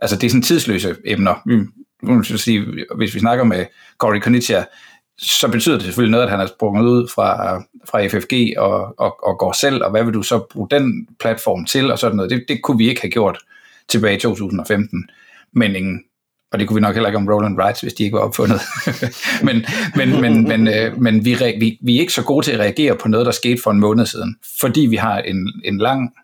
[0.00, 1.34] altså det er sådan tidsløse emner.
[1.46, 1.56] Vi,
[2.02, 2.66] nu vil jeg sige,
[2.96, 3.66] hvis vi snakker med
[3.98, 4.64] Cory Konitsia,
[5.18, 7.58] så betyder det selvfølgelig noget, at han er sprunget ud fra,
[7.90, 11.64] fra FFG og, og, og går selv, og hvad vil du så bruge den platform
[11.64, 12.30] til, og sådan noget.
[12.30, 13.38] Det, det kunne vi ikke have gjort
[13.88, 15.08] tilbage i 2015,
[15.52, 16.04] men en
[16.54, 18.60] og det kunne vi nok heller ikke om Roland Wrights, hvis de ikke var opfundet.
[19.46, 19.64] men
[19.96, 22.60] men, men, men, øh, men vi, re- vi, vi er ikke så gode til at
[22.60, 26.14] reagere på noget, der skete for en måned siden, fordi vi har en, en lang,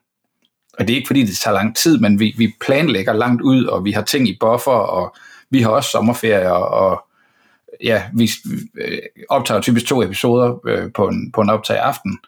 [0.78, 3.64] og det er ikke fordi, det tager lang tid, men vi, vi planlægger langt ud,
[3.64, 5.14] og vi har ting i buffer, og
[5.50, 7.04] vi har også sommerferie, og, og
[7.84, 8.30] ja, vi
[8.80, 12.18] øh, optager typisk to episoder øh, på, en, på en optag aften,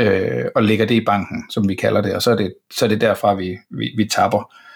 [0.00, 2.84] øh, og lægger det i banken, som vi kalder det, og så er det, så
[2.84, 4.38] er det derfra, vi, vi, vi tapper.
[4.38, 4.67] Øh,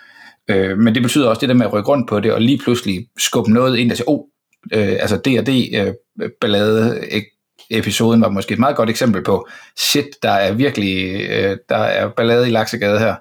[0.50, 2.59] Øh, men det betyder også det der med at rykke rundt på det, og lige
[2.59, 4.24] pludselig skubbe noget ind, der sige, oh,
[4.72, 7.33] øh, altså D&D øh, ballade e-,
[7.70, 12.09] episoden var måske et meget godt eksempel på, shit, der er virkelig, øh, der er
[12.09, 13.14] ballade i Laksegade her.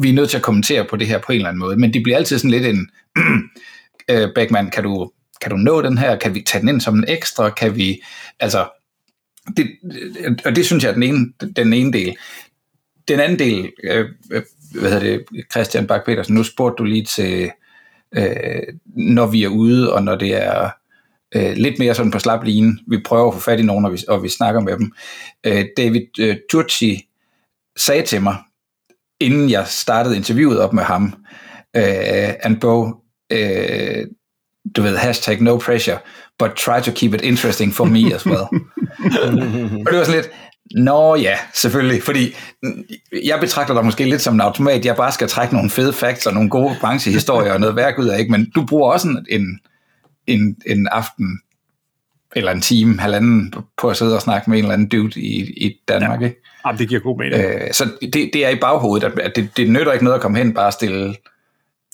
[0.00, 1.94] Vi er nødt til at kommentere på det her på en eller anden måde, men
[1.94, 2.90] det bliver altid sådan lidt en,
[4.10, 6.16] øh, Beckman, kan du, kan du nå den her?
[6.16, 7.50] Kan vi tage den ind som en ekstra?
[7.50, 8.02] Kan vi,
[8.40, 8.68] altså,
[9.56, 9.70] det,
[10.20, 12.16] øh, og det synes jeg er den ene, den ene del.
[13.08, 14.42] Den anden del, øh, øh,
[14.80, 17.50] hvad hedder det, Christian Bak petersen nu spurgte du lige til,
[18.16, 18.62] øh,
[18.96, 20.70] når vi er ude, og når det er
[21.34, 22.78] øh, lidt mere sådan på slap line.
[22.86, 24.92] Vi prøver at få fat i nogen, og vi, og vi snakker med dem.
[25.44, 27.08] Øh, David øh, Turci
[27.76, 28.36] sagde til mig,
[29.20, 31.14] inden jeg startede interviewet op med ham,
[31.76, 32.86] øh, and Bo,
[33.30, 34.06] øh,
[34.76, 35.98] du ved, hashtag no pressure,
[36.38, 38.46] but try to keep it interesting for me as well.
[39.22, 40.30] og det var sådan lidt,
[40.74, 42.34] Nå ja, selvfølgelig, fordi
[43.24, 46.26] jeg betragter dig måske lidt som en automat, jeg bare skal trække nogle fede facts
[46.26, 48.30] og nogle gode branchehistorier og noget værk ud af, ikke?
[48.30, 49.60] men du bruger også en, en,
[50.26, 51.40] en, en aften
[52.36, 55.66] eller en time, halvanden på at sidde og snakke med en eller anden dude i,
[55.66, 56.26] i Danmark, ja.
[56.26, 56.40] ikke?
[56.66, 57.44] Jamen, det giver god mening.
[57.44, 60.38] Øh, så det, det er i baghovedet, at det, det nytter ikke noget at komme
[60.38, 61.14] hen bare stille.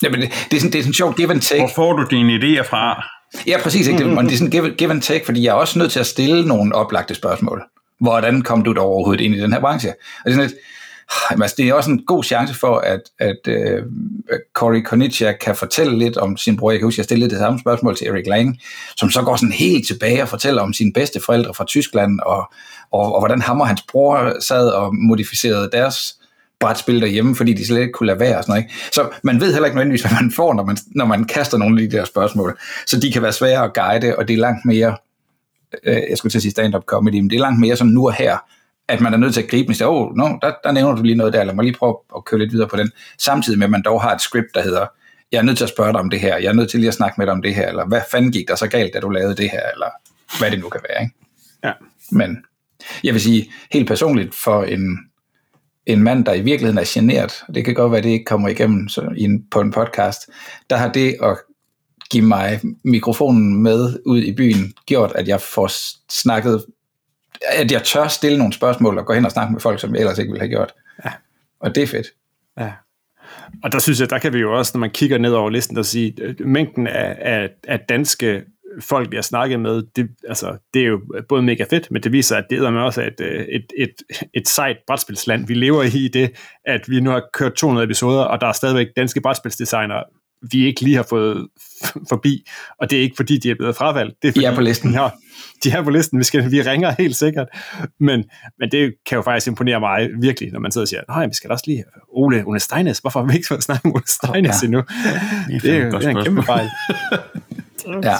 [0.03, 1.61] Jamen, det, det, er sådan, det er sådan sjovt give and take.
[1.61, 3.03] Hvor får du dine idéer fra?
[3.47, 3.87] Ja, præcis.
[3.87, 4.03] Ikke?
[4.03, 6.05] Det, det er sådan give, give and take, fordi jeg er også nødt til at
[6.05, 7.63] stille nogle oplagte spørgsmål.
[8.01, 9.89] Hvordan kom du dog overhovedet ind i den her branche?
[9.89, 10.59] Og det er sådan lidt,
[11.31, 13.83] ah, altså, det er også en god chance for, at, at øh,
[14.31, 16.71] uh, Cory Konitsia kan fortælle lidt om sin bror.
[16.71, 18.57] Jeg kan huske, jeg stillede det samme spørgsmål til Erik Lang,
[18.97, 22.51] som så går sådan helt tilbage og fortæller om sine bedste forældre fra Tyskland, og,
[22.91, 26.15] og, og hvordan ham og hans bror sad og modificerede deres
[26.59, 28.63] brætspil derhjemme, fordi de slet ikke kunne lade være og sådan noget.
[28.63, 28.75] Ikke?
[28.91, 31.81] Så man ved heller ikke nødvendigvis, hvad man får, når man, når man kaster nogle
[31.81, 32.59] af de der spørgsmål.
[32.87, 34.97] Så de kan være svære at guide, og det er langt mere,
[35.83, 38.07] øh, jeg skulle til at sige stand-up comedy, men det er langt mere sådan nu
[38.07, 38.37] og her,
[38.87, 41.03] at man er nødt til at gribe og sige, oh, no, der, der nævner du
[41.03, 43.65] lige noget der, lad mig lige prøve at køre lidt videre på den, samtidig med,
[43.65, 44.85] at man dog har et script, der hedder,
[45.31, 46.87] jeg er nødt til at spørge dig om det her, jeg er nødt til lige
[46.87, 48.99] at snakke med dig om det her, eller hvad fanden gik der så galt, da
[48.99, 49.89] du lavede det her, eller
[50.39, 51.03] hvad det nu kan være.
[51.03, 51.15] Ikke?
[51.63, 51.71] Ja.
[52.11, 52.37] Men
[53.03, 54.99] jeg vil sige, helt personligt, for en,
[55.85, 58.25] en mand, der i virkeligheden er generet, og det kan godt være, at det ikke
[58.25, 60.29] kommer igennem så, i en, på en podcast,
[60.69, 61.37] der har det at
[62.11, 65.71] give mig mikrofonen med ud i byen, gjort, at jeg får
[66.11, 66.65] snakket,
[67.51, 69.99] at jeg tør stille nogle spørgsmål og gå hen og snakke med folk, som jeg
[69.99, 70.73] ellers ikke ville have gjort.
[71.05, 71.11] Ja.
[71.59, 72.07] Og det er fedt.
[72.59, 72.71] Ja.
[73.63, 75.75] Og der synes jeg, der kan vi jo også, når man kigger ned over listen,
[75.75, 78.43] der sige, mængden af, af, af danske
[78.79, 82.11] folk, vi har snakket med, det, altså, det er jo både mega fedt, men det
[82.11, 83.93] viser, at det er med også et, et, et,
[84.33, 85.47] et sejt brætspilsland.
[85.47, 86.31] Vi lever i det,
[86.65, 90.03] at vi nu har kørt 200 episoder, og der er stadigvæk danske brætspilsdesignere,
[90.51, 91.47] vi ikke lige har fået
[92.09, 92.47] forbi,
[92.79, 94.15] og det er ikke fordi, de er blevet fravalgt.
[94.21, 94.93] Det er fordi, de er på listen.
[94.93, 95.09] Ja,
[95.63, 96.19] de er på listen.
[96.19, 97.47] Vi, skal, vi ringer helt sikkert.
[97.99, 98.23] Men,
[98.59, 101.33] men det kan jo faktisk imponere mig virkelig, når man sidder og siger, nej, vi
[101.33, 102.99] skal også lige Ole, Ole Steines.
[102.99, 104.65] Hvorfor har vi ikke fået snakket om Ole Steines ja.
[104.65, 104.83] endnu?
[105.47, 106.69] Det, det er, det er en kæmpe fejl.
[108.03, 108.17] ja.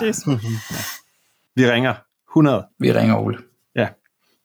[1.56, 1.94] Vi ringer
[2.32, 2.68] 100.
[2.80, 3.38] Vi ringer Ole.
[3.76, 3.88] Ja.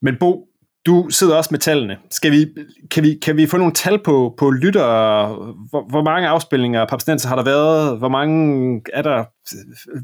[0.03, 0.46] Men Bo,
[0.87, 1.97] du sidder også med tallene.
[2.11, 2.47] Skal vi,
[2.91, 5.29] kan, vi, kan vi få nogle tal på, på lyttere?
[5.71, 7.99] Hvor, hvor mange afspilninger af Papsnenser har der været?
[7.99, 9.25] Hvor mange er der?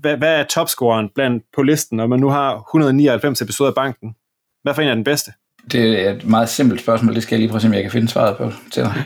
[0.00, 4.14] Hvad, hvad er topscoren blandt på listen, når man nu har 199 episoder af banken?
[4.62, 5.32] Hvad for en er den bedste?
[5.72, 7.82] Det er et meget simpelt spørgsmål, det skal jeg lige prøve at se, om jeg
[7.82, 8.94] kan finde svaret på til dig.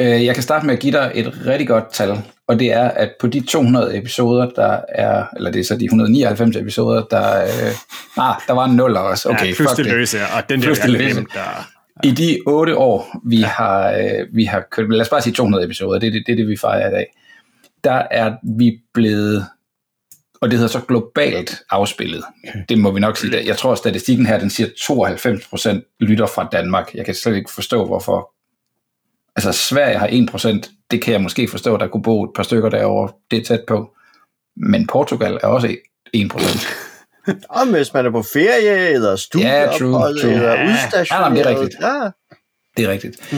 [0.00, 2.88] Øh, Jeg kan starte med at give dig et rigtig godt tal, og det er,
[2.88, 7.42] at på de 200 episoder, der er, eller det er så de 199 episoder, der,
[7.42, 9.28] øh, ah, der var en nuller også.
[9.28, 11.68] Okay, ja, fuck det løse, og den der, jeg glemt, der,
[12.04, 13.46] I de otte år, vi, ja.
[13.46, 16.38] har, øh, vi har kørt, lad os bare sige 200 episoder, det er det, det,
[16.38, 17.06] det vi fejrer i dag,
[17.84, 19.46] der er vi blevet,
[20.40, 22.24] og det hedder så globalt afspillet.
[22.68, 23.46] Det må vi nok sige.
[23.46, 26.94] Jeg tror, at statistikken her, den siger 92% lytter fra Danmark.
[26.94, 28.32] Jeg kan slet ikke forstå, hvorfor.
[29.36, 32.68] Altså, Sverige har 1%, det kan jeg måske forstå, der kunne bo et par stykker
[32.68, 33.94] derovre, det er tæt på.
[34.56, 35.76] Men Portugal er også
[36.16, 36.66] 1%.
[37.60, 40.32] Og hvis man er på ferie, eller studieophold, true.
[40.32, 40.64] eller Ja.
[40.72, 41.36] udstationeret.
[41.36, 41.74] Ja, det er rigtigt.
[41.82, 42.10] Ja.
[42.76, 43.34] Det er rigtigt.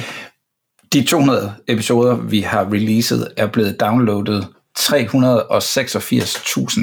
[0.92, 4.46] De 200 episoder, vi har releaset, er blevet downloadet
[4.78, 6.80] 386.000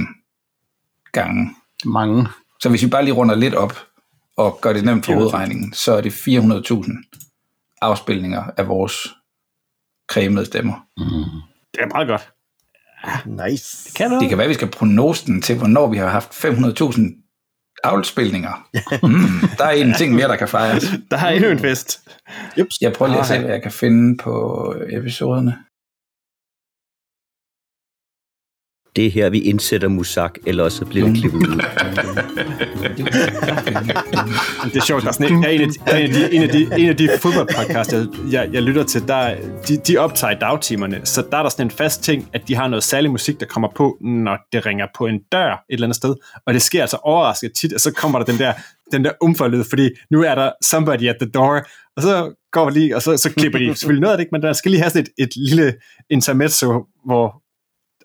[1.11, 1.55] gange.
[1.85, 2.27] Mange.
[2.61, 3.79] Så hvis vi bare lige runder lidt op
[4.37, 6.91] og gør det nemt for hovedregningen, så er det 400.000
[7.81, 9.07] afspilninger af vores
[10.09, 10.73] cremede stemmer.
[11.73, 12.31] det er meget godt.
[13.49, 13.91] Nice.
[13.95, 14.19] Kan du?
[14.19, 18.67] Det kan være, at vi skal prognosen til, hvornår vi har haft 500.000 afspilninger.
[19.03, 20.85] Mm, der er en ting mere, der kan fejres.
[21.11, 22.09] Der er endnu en fest.
[22.81, 25.57] Jeg prøver lige at se, hvad jeg kan finde på episoderne.
[28.95, 31.55] Det er her, vi indsætter musak, eller også bliver det klippet ud.
[34.65, 36.61] Det er sjovt, der er, sådan en, der er en, af de, en, af de,
[36.61, 37.15] en, af de, en
[37.75, 39.35] af de jeg, jeg, jeg lytter til, der,
[39.67, 42.55] de, de optager i dagtimerne, så der er der sådan en fast ting, at de
[42.55, 45.87] har noget særlig musik, der kommer på, når det ringer på en dør et eller
[45.87, 46.15] andet sted,
[46.47, 48.53] og det sker altså overrasket tit, og så kommer der den der,
[48.91, 52.79] den der umforlyd, fordi nu er der somebody at the door, og så går vi
[52.79, 53.75] lige, og så, så klipper de.
[53.75, 55.73] Selvfølgelig noget af det, ikke, men der skal lige have sådan et, et lille
[56.09, 57.44] intermezzo, hvor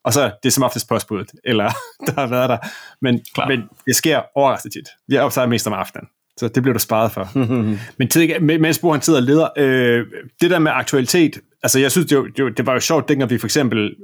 [0.04, 1.64] og så det er som oftest postbuddet, eller
[2.06, 2.58] der har været der.
[3.02, 3.48] Men, Klar.
[3.48, 4.88] men det sker overraskende tit.
[5.08, 7.38] Vi optager mest om aftenen, så det bliver du sparet for.
[7.98, 10.06] men tid, mens Bo han sidder og leder, øh,
[10.40, 13.38] det der med aktualitet, altså jeg synes, det, var, det var jo sjovt, dengang vi
[13.38, 13.94] for eksempel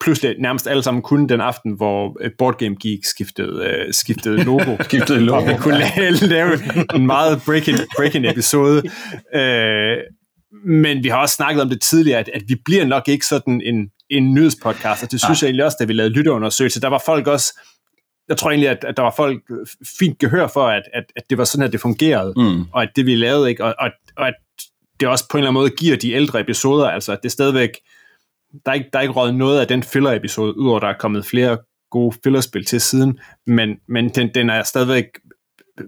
[0.00, 4.44] pludselig nærmest alle sammen kunne den aften, hvor øh, Board Game Geek skiftede, øh, skiftede
[4.44, 4.76] logo.
[4.84, 5.38] Skiftede logo.
[5.38, 6.52] Og vi kunne lave, lave
[6.94, 8.82] en meget breaking, breaking episode.
[9.34, 9.96] Øh,
[10.66, 13.60] men vi har også snakket om det tidligere, at, at vi bliver nok ikke sådan
[13.64, 17.02] en, en nyhedspodcast, og det synes jeg egentlig også, da vi lavede lytterundersøgelse, der var
[17.06, 17.60] folk også,
[18.28, 19.42] jeg tror egentlig, at, at der var folk
[19.98, 22.64] fint gehør for, at, at, at det var sådan, at det fungerede, Mm.
[22.72, 24.34] og at det vi lavede, ikke, og, og, og at
[25.00, 27.70] det også på en eller anden måde giver de ældre episoder, altså at det stadigvæk,
[28.66, 31.26] der er ikke, der er ikke røget noget af den filler-episode, udover der er kommet
[31.26, 31.58] flere
[31.90, 35.04] gode fillerspil til siden, men, men den, den er stadigvæk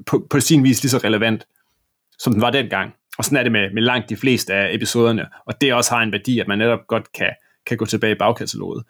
[0.06, 1.46] på, på sin vis lige så relevant,
[2.18, 2.92] som den var dengang.
[3.18, 6.02] Og sådan er det med, med langt de fleste af episoderne, og det også har
[6.02, 7.30] en værdi, at man netop godt kan,
[7.66, 8.84] kan gå tilbage i bagkataloget.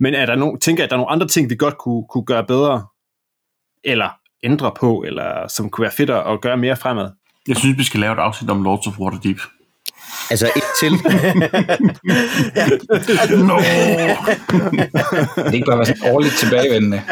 [0.00, 2.04] Men er der nogen, tænker jeg, at der er nogle andre ting, vi godt kunne,
[2.10, 2.86] kunne gøre bedre,
[3.84, 4.08] eller
[4.42, 7.10] ændre på, eller som kunne være fedt at gøre mere fremad?
[7.48, 9.38] Jeg synes, vi skal lave et afsnit om Lords of Waterdeep.
[10.30, 10.92] Altså et til.
[13.48, 13.56] No!
[15.44, 17.02] Det ikke bare være sådan årligt tilbagevendende.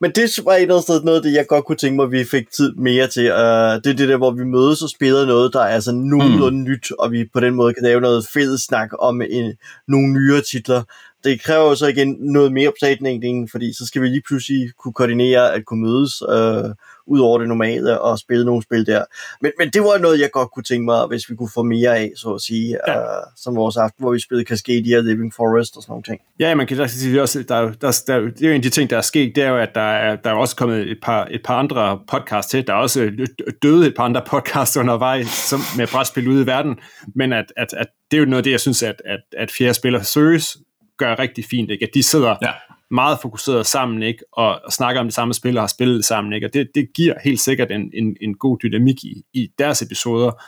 [0.00, 2.04] Men det var et eller andet sted noget af det, jeg godt kunne tænke mig,
[2.04, 3.32] at vi fik tid mere til.
[3.32, 6.58] Uh, det er det der, hvor vi mødes og spiller noget, der er sådan nogenlunde
[6.58, 6.64] mm.
[6.64, 9.52] nyt, og vi på den måde kan lave noget fed snak om en,
[9.88, 10.82] nogle nyere titler.
[11.24, 14.92] Det kræver jo så igen noget mere opsætning, fordi så skal vi lige pludselig kunne
[14.92, 16.70] koordinere at kunne mødes uh,
[17.08, 19.04] ud over det normale og spille nogle spil der.
[19.40, 21.96] Men, men det var noget, jeg godt kunne tænke mig, hvis vi kunne få mere
[21.98, 22.98] af, så at sige, ja.
[23.00, 26.20] uh, som vores aften, hvor vi spillede Cascadia, Living Forest og sådan nogle ting.
[26.40, 28.54] Ja, man kan da sige også, der, er jo- der, der, det er jo en
[28.56, 30.56] af de ting, der er sket, det er jo, at der er, der er også
[30.56, 32.66] kommet et par, et par andre podcasts til.
[32.66, 33.10] Der er også
[33.62, 36.76] døde et par andre podcasts undervejs som med brætspil ude i verden,
[37.14, 39.50] men at, at, at det er jo noget af det, jeg synes, at, at, at
[39.50, 40.56] fjerde spiller søges
[40.98, 41.84] gør rigtig fint, ikke?
[41.84, 42.50] at de sidder Ja.
[42.90, 44.24] Meget fokuseret sammen, ikke?
[44.32, 46.46] Og, og snakker om det samme spil og har spillet sammen, ikke?
[46.46, 50.42] og det, det giver helt sikkert en, en, en god dynamik i, i deres episoder,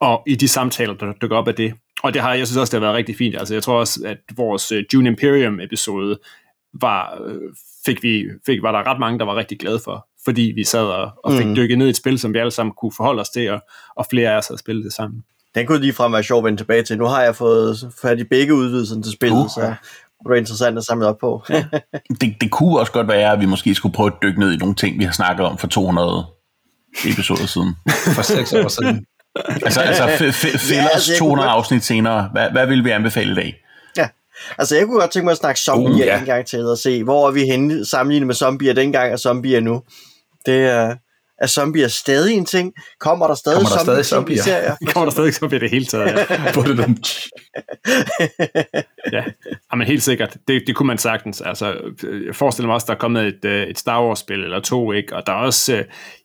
[0.00, 1.74] og i de samtaler, der dukker op af det.
[2.02, 3.36] Og det har, jeg synes også, det har været rigtig fint.
[3.36, 6.18] Altså, jeg tror også, at vores uh, June Imperium episode
[6.80, 7.40] var, øh,
[7.86, 10.84] fik vi, fik, var der ret mange, der var rigtig glade for, fordi vi sad
[10.86, 11.54] og, og fik Mm.
[11.54, 13.60] dykket ned i et spil, som vi alle sammen kunne forholde os til, og,
[13.96, 15.22] og flere af os havde spillet det sammen.
[15.54, 16.98] Den kunne ligefrem være sjov at vende tilbage til.
[16.98, 19.50] Nu har jeg fået fat i begge udvidelser til spillet, uh.
[19.50, 19.74] så
[20.22, 21.42] det var interessant at samle op på.
[22.20, 24.56] Det, det kunne også godt være, at vi måske skulle prøve at dykke ned i
[24.56, 26.26] nogle ting, vi har snakket om for 200
[27.12, 27.76] episoder siden.
[28.14, 29.06] For seks år siden.
[29.48, 32.28] Altså, altså f- f- fillers Ja, altså, jeg kunne 200 godt- afsnit senere.
[32.32, 33.54] Hvad, hvad vil vi anbefale i dag?
[34.58, 36.04] altså, jeg kunne godt tænke mig at snakke zombier Uh, uh, ja.
[36.06, 36.18] ja.
[36.18, 39.60] en gang til, og se, hvor er vi henne sammenlignet med zombier dengang og zombier
[39.60, 39.82] nu.
[40.46, 40.94] Det er...
[41.38, 42.72] Er zombier stadig en ting?
[43.00, 44.42] Kommer der stadig, Kommer der stadig zombie- zombier?
[44.42, 44.76] serier?
[44.92, 46.06] Kommer der stadig så bliver det hele taget.
[46.30, 46.52] Ja.
[46.54, 46.96] Både dem.
[49.12, 49.24] ja.
[49.72, 50.36] Jamen helt sikkert.
[50.48, 51.40] Det, det kunne man sagtens.
[51.40, 51.74] Altså,
[52.04, 54.92] øh, jeg forestiller mig også, der er kommet et, øh, et Star Wars-spil eller to,
[54.92, 55.16] ikke?
[55.16, 55.78] Og der er også, øh,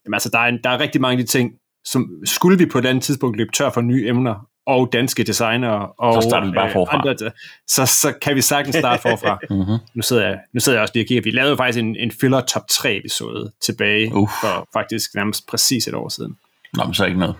[0.05, 1.51] jamen, altså, der er, en, der er rigtig mange af de ting,
[1.85, 4.35] som skulle vi på et andet tidspunkt løbe tør for nye emner,
[4.65, 6.97] og danske designere, og Så starter vi bare forfra.
[6.97, 7.31] andre,
[7.67, 9.39] så, så kan vi sagtens starte forfra.
[9.49, 9.77] Mm-hmm.
[9.93, 11.23] nu, sidder jeg, nu sidder jeg også lige og kigger.
[11.23, 14.31] Vi lavede faktisk en, en filler top 3 episode tilbage Uff.
[14.41, 16.37] for faktisk nærmest præcis et år siden.
[16.73, 17.35] Nå, men så ikke noget.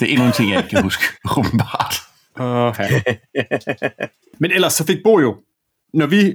[0.00, 1.02] Det er endnu en ting, jeg ikke kan huske,
[1.38, 1.94] åbenbart.
[2.38, 3.00] Okay.
[4.38, 5.36] Men ellers så fik Bo jo,
[5.94, 6.34] når vi,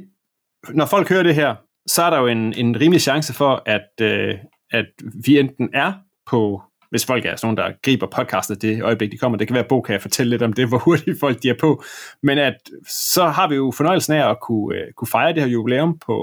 [0.70, 1.55] når folk hører det her,
[1.88, 4.36] så er der jo en, en rimelig chance for, at, øh,
[4.72, 4.86] at
[5.26, 5.93] vi enten er
[6.28, 9.53] på, hvis folk er sådan nogen, der griber podcastet det øjeblik, de kommer, det kan
[9.53, 11.83] være, at Bo kan fortælle lidt om det, hvor hurtigt folk de er på,
[12.23, 12.55] men at
[12.87, 16.13] så har vi jo fornøjelsen af at kunne, øh, kunne fejre det her jubilæum på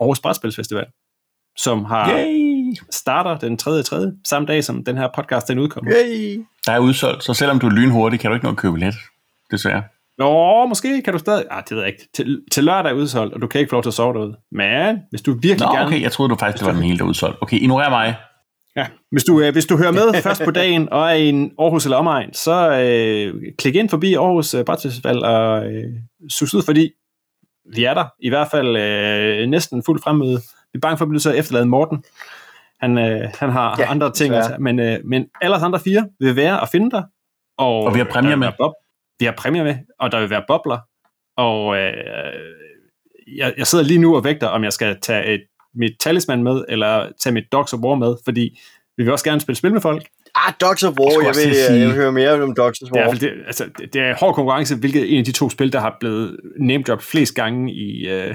[0.00, 0.86] Aarhus Brætspilsfestival,
[1.56, 2.74] som har Yay!
[2.90, 3.82] starter den 3.
[3.82, 4.12] 3.
[4.24, 5.92] samme dag, som den her podcast den udkommer.
[5.92, 6.44] Yay.
[6.66, 8.94] Der er udsolgt, så selvom du er lynhurtig, kan du ikke nå at købe billet.
[9.50, 9.82] Desværre.
[10.18, 11.44] Nå, måske kan du stadig...
[11.50, 12.08] Ah, det ved jeg ikke.
[12.14, 14.36] Til, til lørdag er udsolgt, og du kan ikke få lov til at sove derude.
[14.52, 15.86] Men hvis du virkelig Nå, gerne...
[15.86, 17.38] okay, jeg troede du faktisk, det var den hele, der er udsolgt.
[17.40, 18.14] Okay, ignorer mig.
[18.78, 18.86] Ja.
[19.12, 21.84] Hvis, du, øh, hvis du hører med først på dagen og er i en Aarhus
[21.84, 25.84] eller omegn, så øh, klik ind forbi Aarhus øh, Brætfestival og øh,
[26.30, 26.90] sus ud, fordi
[27.74, 28.04] vi er der.
[28.20, 30.36] I hvert fald øh, næsten fuldt fremmøde.
[30.72, 32.04] Vi er bange for at blive så efterladet Morten.
[32.80, 36.08] Han, øh, han har Ja, andre ting, at, men, øh, men alle os andre fire
[36.20, 37.04] vil være at finde dig.
[37.58, 38.48] Og, Og vi har præmier med.
[38.58, 38.72] Bob,
[39.18, 40.78] vi har præmier med, og der vil være bobler.
[41.36, 41.92] Og øh,
[43.36, 45.40] jeg, jeg sidder lige nu og vægter, om jeg skal tage et,
[45.74, 48.58] mit talisman med, eller tage mit Dogs of War med, fordi
[48.96, 50.06] vi vil også gerne spille spil med folk.
[50.34, 51.20] Ah, Dogs of War.
[51.20, 53.00] Jeg også vil, til at sige- jeg vil høre mere om Dogs of Det er,
[53.00, 53.10] i War.
[53.10, 55.72] hvert fald det, altså, det, det er hård konkurrence, hvilket en af de to spil,
[55.72, 58.34] der har blevet name flest gange i, øh,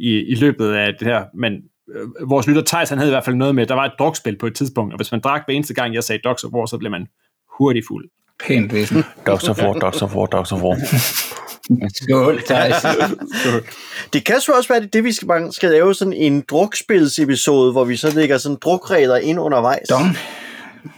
[0.00, 1.24] i, i løbet af det her.
[1.34, 1.52] Men
[1.94, 4.36] øh, vores lytter Thijs, han havde i hvert fald noget med, der var et drukspil
[4.38, 6.66] på et tidspunkt, og hvis man drak hver eneste gang, jeg sagde Dogs of War,
[6.66, 7.06] så blev man
[7.58, 8.08] hurtigt fuld.
[8.46, 9.04] Pænt væsen.
[9.26, 10.76] Dogs of War, Dogs of War, Dogs of War.
[12.02, 12.82] Skål, Thijs.
[14.12, 16.40] Det kan så også være, det, er det vi skal, man skal lave sådan en
[16.50, 19.88] drukspilsepisode, hvor vi så lægger sådan drukregler ind undervejs.
[19.88, 20.16] Dong.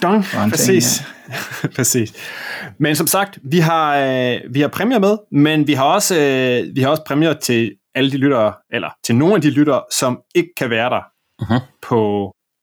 [0.02, 1.02] Dong, præcis.
[1.76, 2.12] præcis.
[2.78, 6.76] Men som sagt, vi har, øh, vi har præmier med, men vi har, også, øh,
[6.76, 10.18] vi har også præmier til alle de lyttere, eller til nogle af de lyttere, som
[10.34, 11.00] ikke kan være der
[11.50, 11.60] Mhm.
[11.82, 11.96] på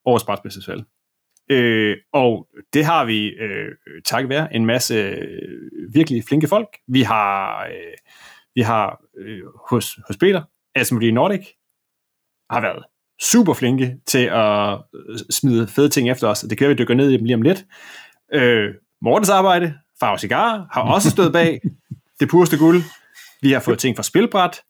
[0.06, 0.84] Årets Brætspilsfestival.
[1.50, 3.68] Øh, og det har vi øh,
[4.06, 6.68] takket være en masse øh, virkelig flinke folk.
[6.88, 7.94] Vi har, øh,
[8.56, 10.42] vi har øh, hos, hos Peter,
[10.76, 11.48] Asmodee Nordic,
[12.50, 12.84] har været
[13.22, 16.94] super flinke til at øh, smide fede ting efter os, og det kan vi dykker
[16.94, 17.66] ned i dem lige om lidt.
[18.34, 18.70] Øh,
[19.02, 21.62] Mortens arbejde, Farve Cigar, har også stået bag
[22.20, 22.82] det pureste guld.
[23.42, 24.62] Vi har fået ting fra Spilbræt,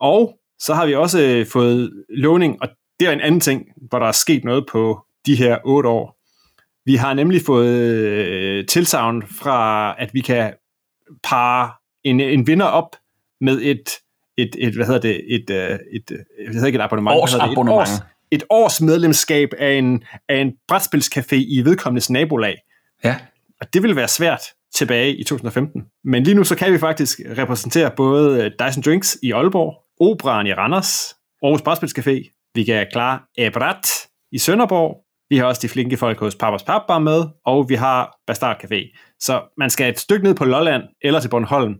[0.00, 2.68] og så har vi også øh, fået låning, og
[3.00, 6.16] det er en anden ting, hvor der er sket noget på de her otte år.
[6.84, 10.52] Vi har nemlig fået øh, tilsavn fra, at vi kan
[11.22, 11.72] parre
[12.04, 12.96] en, en vinder op
[13.40, 13.90] med et,
[14.36, 17.32] et, et hvad hedder det, et, øh, et, et jeg hedder ikke et abonnement, hvad
[17.32, 17.52] hedder det?
[17.52, 17.90] Et års,
[18.30, 22.56] et års medlemskab af en, af en brætspilscafé i vedkommendes nabolag.
[23.04, 23.16] Ja.
[23.60, 24.40] Og det ville være svært
[24.74, 25.82] tilbage i 2015.
[26.04, 30.46] Men lige nu så kan vi faktisk repræsentere både øh, Dyson Drinks i Aalborg, Operan
[30.46, 33.86] i Randers, Aarhus Brætspilscafé, vi kan klare Ebrat
[34.32, 38.16] i Sønderborg, vi har også de flinke folk hos Papas Papbar med, og vi har
[38.26, 38.96] Bastard Café.
[39.20, 41.74] Så man skal et stykke ned på Lolland eller til Bornholm,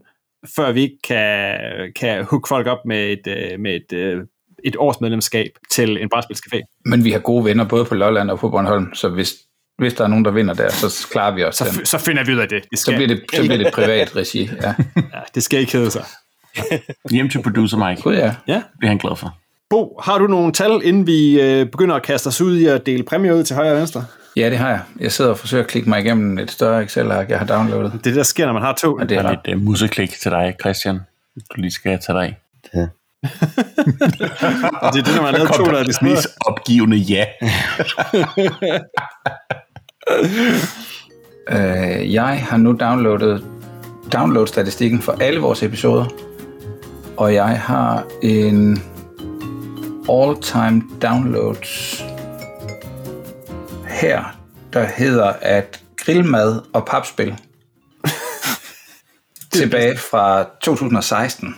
[0.56, 1.56] før vi ikke kan,
[1.96, 4.22] kan hooke folk op med et, øh, med et, øh,
[4.64, 6.80] et årsmedlemskab til en brætspilscafé.
[6.84, 9.34] Men vi har gode venner både på Lolland og på Bornholm, så hvis,
[9.78, 11.72] hvis der er nogen, der vinder der, så klarer vi os Så, den.
[11.72, 12.62] f- så finder vi ud af det.
[12.70, 14.50] det Så skal, bliver det, så bliver det privat regi.
[14.62, 14.74] Ja.
[14.96, 15.02] ja,
[15.34, 16.04] det skal ikke hedde sig.
[17.10, 18.02] Hjem til producer Mike.
[18.02, 18.34] Gud ja.
[18.46, 18.54] Ja.
[18.54, 19.38] Det er han glad for.
[19.70, 22.86] Bo, har du nogle tal, inden vi øh, begynder at kaste os ud i at
[22.86, 24.04] dele præmier ud til højre og venstre?
[24.36, 24.80] Ja, det har jeg.
[25.00, 27.92] Jeg sidder og forsøger at klikke mig igennem et større Excel-ark, jeg har downloadet.
[28.04, 28.94] Det er der sker, når man har to.
[28.94, 31.00] Og det er lidt uh, museklik til dig, Christian.
[31.36, 32.36] Du lige skal tage dig af.
[34.82, 36.02] Og det er det, når man har lavet to, der er det.
[36.02, 37.24] Mest opgivende ja.
[41.50, 43.44] Øh, jeg har nu downloadet
[44.12, 46.06] download-statistikken for alle vores episoder,
[47.16, 48.82] og jeg har en
[50.08, 52.02] all-time downloads
[53.88, 54.38] her,
[54.72, 57.36] der hedder, at grillmad og papspil
[59.52, 61.54] tilbage fra 2016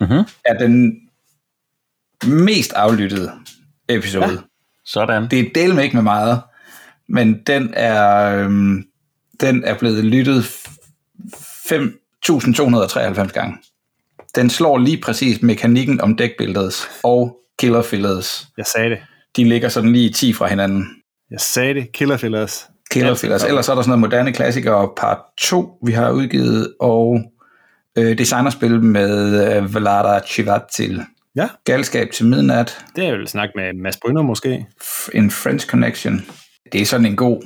[0.00, 0.24] Mhm.
[0.44, 1.00] er den
[2.26, 3.32] mest aflyttede
[3.88, 4.30] episode.
[4.30, 4.36] Ja.
[4.84, 5.30] Sådan.
[5.30, 6.40] Det er del med ikke med meget,
[7.08, 8.84] men den er, øhm,
[9.40, 13.56] den er blevet lyttet 5.293 gange.
[14.34, 18.46] Den slår lige præcis mekanikken om dækbilledet og killerfillets.
[18.56, 18.98] Jeg sagde det.
[19.36, 20.86] De ligger sådan lige 10 fra hinanden.
[21.30, 21.92] Jeg sagde det.
[21.92, 22.68] Killer Fillers.
[22.90, 23.44] Killer Fillers.
[23.44, 27.20] Ellers er der sådan noget moderne klassikere part 2, vi har udgivet, og
[27.98, 31.02] øh, designerspil med øh, Vlada Chivatil.
[31.36, 31.48] Ja.
[31.64, 32.84] Galskab til midnat.
[32.96, 34.66] Det er jo snak med Mads Brynner måske.
[35.14, 36.24] En French Connection.
[36.72, 37.42] Det er sådan en god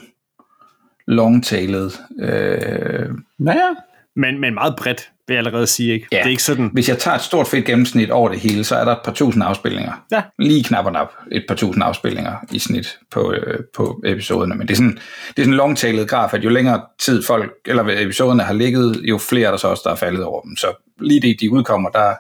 [1.07, 1.91] long-tailed.
[2.21, 3.69] Øh, Naja,
[4.17, 5.93] Men, men meget bredt, vil jeg allerede sige.
[5.95, 6.07] Ikke?
[6.13, 6.17] Ja.
[6.17, 6.71] Det er ikke sådan...
[6.73, 9.13] hvis jeg tager et stort fedt gennemsnit over det hele, så er der et par
[9.13, 9.93] tusind afspilninger.
[10.13, 10.23] Ja.
[10.39, 14.55] Lige knap og nap et par tusind afspilninger i snit på, øh, på episoderne.
[14.55, 14.99] Men det er sådan,
[15.37, 19.01] det er sådan en long-tailed graf, at jo længere tid folk, eller episoderne har ligget,
[19.03, 20.57] jo flere er der så også, der er faldet over dem.
[20.57, 20.67] Så
[21.01, 22.15] lige det, de udkommer, der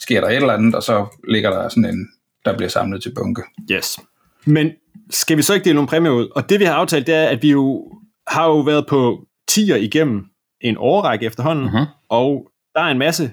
[0.00, 2.08] sker der et eller andet, og så ligger der sådan en,
[2.44, 3.42] der bliver samlet til bunke.
[3.72, 3.98] Yes.
[4.46, 4.70] Men
[5.10, 6.28] skal vi så ikke dele nogle præmier ud?
[6.34, 7.92] Og det vi har aftalt, det er, at vi jo
[8.28, 9.18] har jo været på
[9.50, 10.24] 10'er igennem
[10.60, 11.84] en årrække efterhånden, Mhm.
[12.08, 13.30] og der er en masse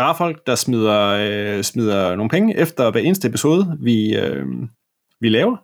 [0.00, 4.46] rare folk, der smider, øh, smider nogle penge efter hver eneste episode, vi, øh,
[5.20, 5.56] vi laver.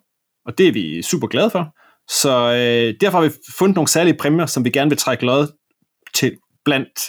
[0.47, 1.75] Og det er vi super glade for.
[2.11, 5.47] Så øh, derfor har vi fundet nogle særlige præmier, som vi gerne vil trække lod
[6.15, 7.01] til blandt.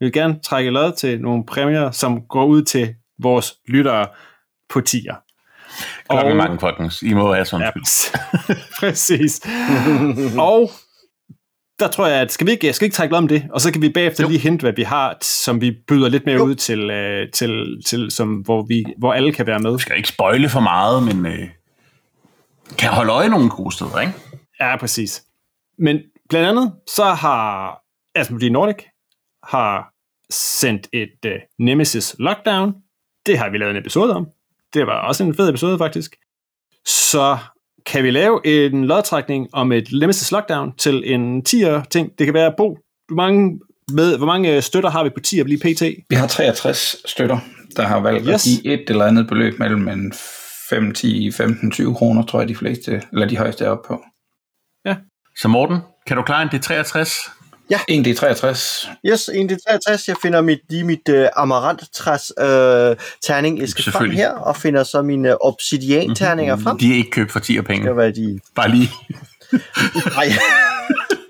[0.00, 4.08] Vi vil gerne trække lod til nogle præmier, som går ud til vores lyttere
[4.70, 5.16] på 10'er.
[6.08, 7.02] klokken Og- mange folkens.
[7.02, 7.70] I må have sådan Ja,
[8.80, 9.40] præcis.
[10.38, 10.70] og
[11.78, 13.72] der tror jeg, at skal vi ikke, skal vi ikke trække om det, og så
[13.72, 14.28] kan vi bagefter jo.
[14.28, 16.44] lige hente, hvad vi har, som vi byder lidt mere Jo.
[16.44, 19.70] ud til, øh, til, til som, hvor, vi, hvor alle kan være med.
[19.70, 21.48] Jeg skal ikke spoile for meget, men øh,
[22.78, 24.12] kan holde øje nogle gode steder, ikke?
[24.60, 25.22] Ja, præcis.
[25.78, 25.98] Men
[26.28, 27.78] blandt andet, så har
[28.14, 28.76] Asmodee Nordic
[29.42, 29.92] har
[30.30, 31.32] sendt et uh,
[31.66, 32.74] Nemesis Lockdown.
[33.26, 34.26] Det har vi lavet en episode om.
[34.74, 36.16] Det var også en fed episode, faktisk.
[36.86, 37.38] Så
[37.86, 42.10] kan vi lave en lodtrækning om et Nemesis Lockdown til en 10'er ting.
[42.18, 42.78] Det kan være, Bo,
[43.08, 43.60] hvor mange,
[43.92, 45.82] med, hvor mange støtter har vi på 10'er lige pt?
[46.10, 47.38] Vi har 63 støtter,
[47.76, 48.34] der har valgt yes.
[48.34, 50.12] at give et eller andet beløb mellem en
[50.70, 54.02] 5, 10, 15, 20 kroner, tror jeg de fleste, eller de højeste er oppe på.
[55.38, 57.30] Så Morten, kan du klare en D63?
[57.88, 58.88] En det er 63.
[59.06, 60.08] Yes, en det 63.
[60.08, 62.44] Jeg finder mit, lige mit uh, amaranttræs uh,
[63.22, 66.78] terning æske frem her, og finder så mine uh, obsidian terninger frem.
[66.78, 67.86] De er ikke købt for 10 penge.
[67.86, 68.40] Det var de...
[68.54, 68.90] Bare lige.
[70.16, 70.26] Nej.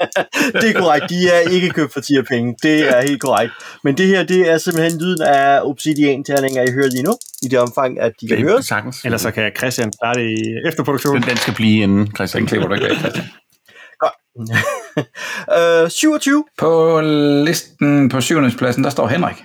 [0.60, 1.10] det er korrekt.
[1.10, 2.56] De er ikke købt for 10 penge.
[2.62, 3.52] Det er helt korrekt.
[3.84, 7.16] Men det her, det er simpelthen lyden af obsidian-terninger, I hører lige nu.
[7.42, 8.66] I det omfang, at de kan er høres.
[8.66, 9.04] sagtens.
[9.04, 10.36] Ellers så kan Christian starte i
[10.68, 11.22] efterproduktionen.
[11.22, 12.40] Den, den skal blive inden, Christian.
[12.40, 13.26] Den klipper du ikke af, Christian.
[15.84, 16.44] uh, 27.
[16.58, 17.00] På
[17.46, 19.44] listen på syvende pladsen, der står Henrik.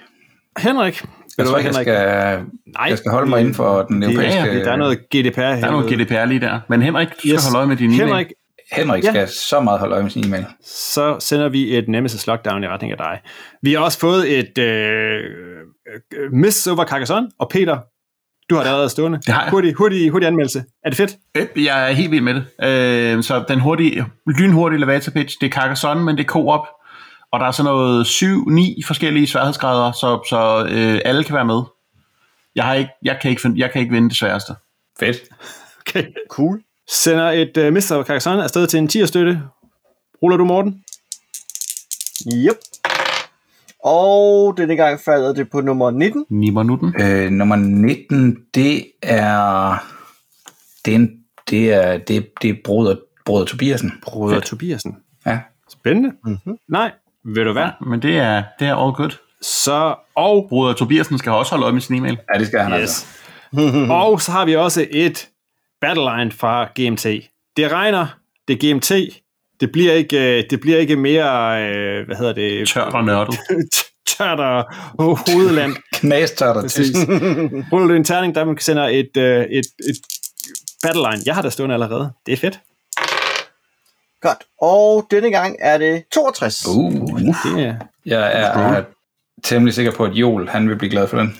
[0.57, 1.03] Henrik.
[1.37, 1.95] Jeg tror ikke, jeg skal,
[2.77, 4.39] Nej, jeg skal holde mig inden for den europæiske...
[4.39, 5.55] ja, der er noget GDPR her.
[5.55, 6.59] Der er noget GDPR lige der.
[6.69, 7.43] Men Henrik, du skal Yes.
[7.45, 8.07] holde øje med din e-mail.
[8.07, 8.27] Henrik,
[8.71, 9.09] Henrik Ja.
[9.09, 10.45] skal så meget holde øje med sin e-mail.
[10.65, 13.19] så sender vi et Nemesis Lockdown i retning af dig.
[13.61, 15.19] Vi har også fået et øh,
[16.13, 17.77] øh, Miss over Carcassonne, og Peter,
[18.51, 19.17] du har det allerede stående.
[19.25, 19.51] Det har jeg.
[19.51, 20.63] Hurtig, hurtig, hurtig anmeldelse.
[20.85, 21.15] Er det fedt?
[21.37, 22.45] Øh, Jeg er helt vild med det.
[22.69, 26.67] Øh, så den hurtige, lynhurtige elevator pitch, det er Carcassonne, men det er co-op.
[27.31, 31.61] Og der er sådan noget 7-9 forskellige sværhedsgrader, så, så øh, alle kan være med.
[32.55, 34.53] Jeg, har ikke, jeg, kan ikke, finde- jeg kan ikke vinde det sværeste.
[34.99, 35.17] Fedt.
[35.79, 36.03] Okay.
[36.29, 36.61] Cool.
[36.89, 37.91] Sender et uh, Mr.
[37.95, 39.41] over Carcassonne afsted til en 10'er støtte.
[40.23, 40.83] Ruller du, Morten?
[42.35, 42.57] Yep.
[43.83, 46.25] Og denne gang falder det på nummer 19.
[46.29, 47.01] Nimmer nu den.
[47.01, 49.75] Øh, nummer 19, det er...
[50.85, 51.11] Det er, en,
[51.49, 53.91] det er, det, det er Broder, Broder Tobiasen.
[54.03, 54.95] Broder Tobiasen.
[55.25, 55.39] Ja.
[55.69, 56.11] Spændende.
[56.25, 56.57] Mm-hmm.
[56.69, 56.91] Nej,
[57.25, 57.69] ved du hvad?
[57.87, 59.17] Men det er, det er all good.
[59.41, 62.17] Så, og, Broder Tobiasen skal også holde øje med sin e-mail.
[62.33, 63.05] ja, det skal han altså.
[63.59, 63.89] yes.
[64.01, 65.29] og så har vi også et
[65.81, 67.05] battleline fra GMT.
[67.57, 68.07] Det regner,
[68.47, 68.91] det er GMT,
[69.61, 72.67] det bliver ikke, øh, det bliver ikke mere, øh, hvad hedder det?
[72.67, 73.39] Tørt og nørdet.
[74.17, 74.65] tørt og
[74.99, 75.75] hovedland.
[75.93, 76.93] Knastørt og tysk.
[77.71, 79.97] Ruller du en terning, der man sender et, øh, et, et
[80.83, 81.23] battleline.
[81.25, 82.11] Jeg har der stående allerede.
[82.25, 82.59] Det er fedt.
[84.21, 84.37] Godt.
[84.61, 86.67] Og denne gang er det 62.
[86.67, 88.83] Uh, Det er, jeg er
[89.43, 91.37] temmelig sikker på, at Joel han vil blive glad for den.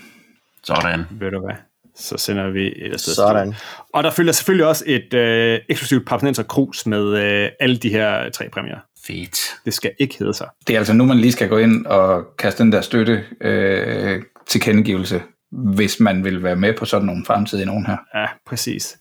[0.64, 1.06] Sådan.
[1.12, 1.56] ved du hvad,
[2.02, 3.14] så sender vi et afsted.
[3.14, 3.54] Sådan.
[3.94, 8.30] Og der følger selvfølgelig også et øh, eksklusivt Papinenser Krus med øh, alle de her
[8.30, 8.78] tre præmier.
[9.08, 9.40] Fedt.
[9.66, 10.48] Det skal ikke hedde sig.
[10.68, 14.24] Det er altså nu, man lige skal gå ind og kaste den der støtte øh,
[14.48, 15.22] til kendegivelse,
[15.52, 17.98] hvis man vil være med på sådan nogle fremtidige nogen her.
[18.16, 18.98] Ja, præcis.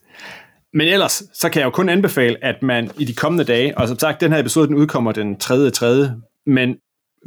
[0.73, 3.87] Men ellers, så kan jeg jo kun anbefale, at man i de kommende dage, og
[3.87, 5.69] som sagt, den her episode, den udkommer den 3.
[5.69, 6.11] 3.
[6.45, 6.75] Men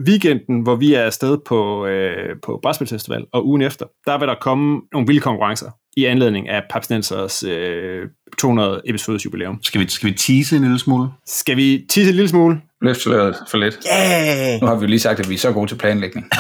[0.09, 4.29] weekenden, hvor vi er afsted på, øh, på Brætspil Festival, og ugen efter, der vil
[4.29, 8.03] der komme nogle vilde konkurrencer i anledning af Papsnensers øh,
[8.39, 9.63] 200 episodes jubilæum.
[9.63, 11.09] Skal vi, skal vi tease en lille smule?
[11.27, 12.61] Skal vi tisse en lille smule?
[12.83, 13.87] Løft sløret for lidt.
[13.93, 14.61] Yeah!
[14.61, 16.27] Nu har vi jo lige sagt, at vi er så gode til planlægning.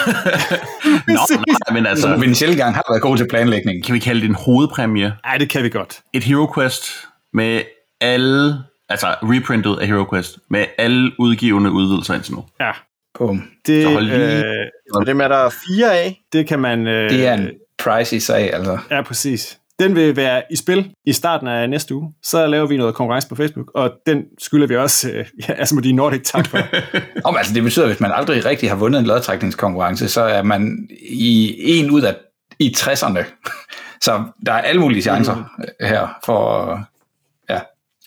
[1.09, 3.85] Nå, nej, men Så altså, vi en sjældent gang har været gode til planlægning.
[3.85, 5.13] kan vi kalde det en hovedpræmie?
[5.25, 6.01] Nej, det kan vi godt.
[6.13, 6.85] Et Hero Quest
[7.33, 7.63] med
[8.01, 8.55] alle,
[8.89, 12.45] altså reprintet af Hero Quest, med alle udgivende udvidelser indtil nu.
[12.61, 12.71] Ja,
[13.19, 13.43] Boom.
[13.67, 16.21] det, Så hold lige- øh, Og dem er der fire af.
[16.33, 16.87] det kan man...
[16.87, 17.49] Øh, Det er en
[17.79, 18.79] pricey sag, altså.
[18.91, 19.59] Ja, præcis.
[19.79, 22.13] Den vil være i spil i starten af næste uge.
[22.23, 25.93] Så laver vi noget konkurrence på Facebook, og den skylder vi også øh, ja, Asmodee
[25.93, 26.59] Nordic tak for.
[27.29, 30.43] Om, altså, det betyder, at hvis man aldrig rigtig har vundet en lodtrækningskonkurrence, så er
[30.43, 32.15] man i en ud af
[32.59, 33.25] i 60'erne.
[34.05, 35.51] Så der er alle mulige chancer
[35.81, 36.79] her for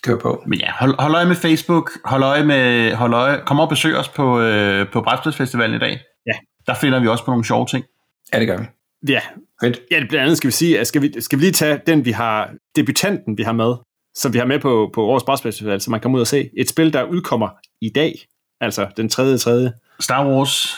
[0.02, 0.42] køre på.
[0.46, 3.96] Men ja, hold, hold øje med Facebook, hold øje med, hold øje, kom og besøg
[3.96, 6.00] os på, øh, på Brætspilsfestivalen i dag.
[6.26, 6.32] Ja.
[6.66, 7.84] Der finder vi også på nogle sjove ting.
[8.32, 8.64] Ja, det gør vi.
[9.12, 9.20] ja,
[9.62, 9.80] Fedt.
[9.90, 12.10] ja, blandt andet skal vi sige, at skal vi, skal vi lige tage den, vi
[12.10, 13.74] har, debutanten, vi har med,
[14.14, 16.50] som vi har med på, på Årets Brætspilsfestival, så man kommer ud og se.
[16.58, 17.48] Et spil, der udkommer
[17.80, 18.14] i dag,
[18.60, 19.38] altså den 3.
[19.38, 19.70] 3.
[20.00, 20.74] Star Wars,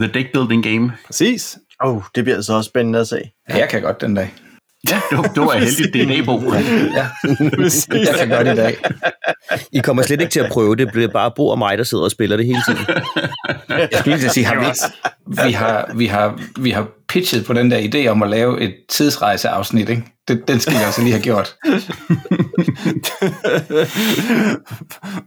[0.00, 0.92] The Deck Building Game.
[1.06, 1.58] Præcis.
[1.84, 3.20] Åh, oh, det bliver så også spændende at se.
[3.48, 4.34] Ja, jeg kan godt den dag.
[4.88, 6.54] Ja, det var, det var heldigt, det er nabo.
[6.94, 7.06] Ja,
[7.92, 8.76] jeg kan godt i dag.
[9.72, 10.86] I kommer slet ikke til at prøve det.
[10.86, 12.80] Det bliver bare Bo og mig, der sidder og spiller det hele tiden.
[13.68, 17.52] Jeg skulle lige sige, har vi, ikke, vi, har, vi, har, vi har pitchet på
[17.52, 20.02] den der idé om at lave et tidsrejseafsnit, ikke?
[20.28, 21.56] Den, den skal vi altså lige have gjort.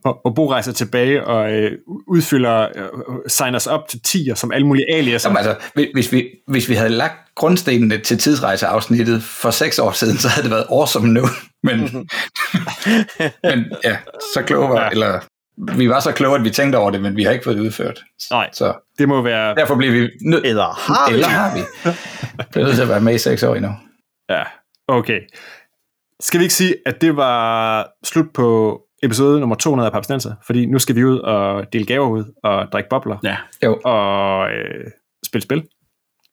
[0.05, 1.71] og, og Bo rejser tilbage og øh,
[2.07, 2.87] udfylder, øh,
[3.27, 5.29] signer os op til 10'er som alle mulige aliaser.
[5.29, 5.55] Jamen, altså,
[5.93, 10.43] hvis- vi, hvis vi havde lagt grundstenene til tidsrejseafsnittet for seks år siden, så havde
[10.43, 11.25] det været awesome nu.
[11.63, 11.79] Men,
[13.49, 13.97] men ja,
[14.33, 14.89] så kloge var, ja.
[14.89, 15.19] eller
[15.77, 17.63] vi var så kloge, at vi tænkte over det, men vi har ikke fået det
[17.63, 17.99] udført.
[18.31, 18.49] Nej.
[18.53, 19.55] Så Det må være...
[19.55, 20.45] derfor bliver vi nødt...
[20.45, 21.13] Eller har vi?
[21.13, 21.61] Eller har vi?
[22.51, 23.71] Bliver nødt til at være med i seks år endnu.
[24.29, 24.43] Ja,
[24.87, 25.19] okay.
[26.19, 30.35] Skal vi ikke sige, at det var slut på episode nummer 200 af Papstenser?
[30.45, 34.49] Fordi nu skal vi ud og dele gaver ud og drikke bobler Ja, Jo, og
[34.51, 34.85] øh,
[35.25, 35.63] spille spil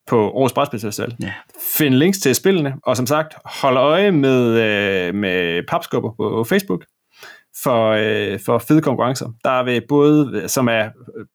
[0.07, 1.17] på Årets Brætspilsfestival.
[1.23, 1.33] ja.
[1.77, 6.85] Find links til spillene, og som sagt, hold øje med, øh, med papskubber på Facebook
[7.63, 9.27] for, øh, for fede konkurrencer.
[9.45, 11.27] Der vil både, som er øh,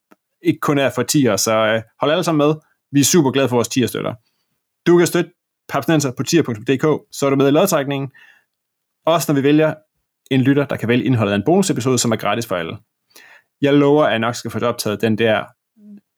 [0.44, 2.56] ikke kun er for 10'er, så øh, hold alle sammen med.
[2.92, 4.14] Vi er super glade for vores 10'er støtter.
[4.88, 5.32] Du kan støtte
[5.70, 8.10] Papsnenser på tier.dk, så er du med i lodtrækningen.
[9.06, 9.74] Også når vi vælger
[10.32, 12.78] en lytter, der kan vælge indholdet af en bonusepisode, som er gratis for alle.
[13.62, 15.46] Jeg lover, at jeg nok skal få det optaget, den der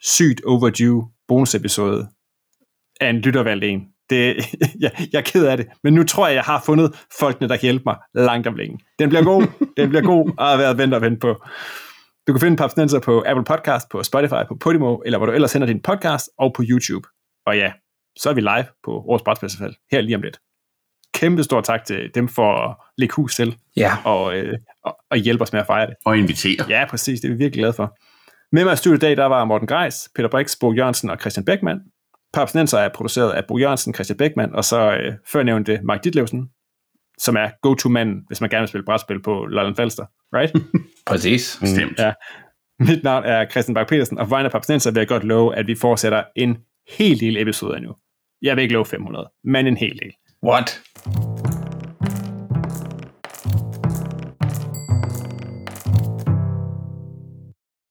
[0.01, 2.07] sygt overdue bonusepisode
[3.01, 3.87] af en lyttervalgt en.
[4.09, 4.35] Det,
[4.83, 7.55] jeg, jeg er ked af det, men nu tror jeg, jeg har fundet folkene, der
[7.55, 8.79] kan hjælpe mig langt om længe.
[8.99, 11.45] Den bliver god, den bliver god, og har været vendt og vente på.
[12.27, 15.51] Du kan finde Papsnenser på Apple Podcast, på Spotify, på Podimo, eller hvor du ellers
[15.51, 17.07] sender din podcast, og på YouTube.
[17.45, 17.71] Og ja,
[18.19, 20.39] så er vi live på Årets Brætspilsfestival her lige om lidt.
[21.13, 23.97] Kæmpe stor tak til dem for at lægge hus til ja.
[24.05, 25.95] og, øh, og, og hjælpe os med at fejre det.
[26.05, 26.65] Og invitere.
[26.69, 27.19] Ja, præcis.
[27.19, 27.97] Det er vi virkelig glade for.
[28.51, 31.17] Med mig i studiet i dag, der var Morten Greis, Peter Brix, Bo Jørgensen og
[31.19, 31.79] Christian Beckmann.
[32.33, 36.49] Papsnenser er produceret af Bo Jørgensen, Christian Beckmann, og så øh, før nævnte Mark Ditlevsen,
[37.17, 40.05] som er go-to-manden, hvis man gerne vil spille brætspil på Lolland Falster.
[40.33, 40.53] Right?
[41.07, 41.57] Præcis.
[41.61, 41.99] Bestemt.
[41.99, 42.13] Ja.
[42.79, 45.55] Mit navn er Christian Bak petersen og på vegne af Papsnenser vil jeg godt love,
[45.55, 46.57] at vi fortsætter en
[46.97, 47.95] hel del episoder endnu.
[48.41, 50.13] Jeg vil ikke love 500, men en hel del.
[50.43, 50.81] What?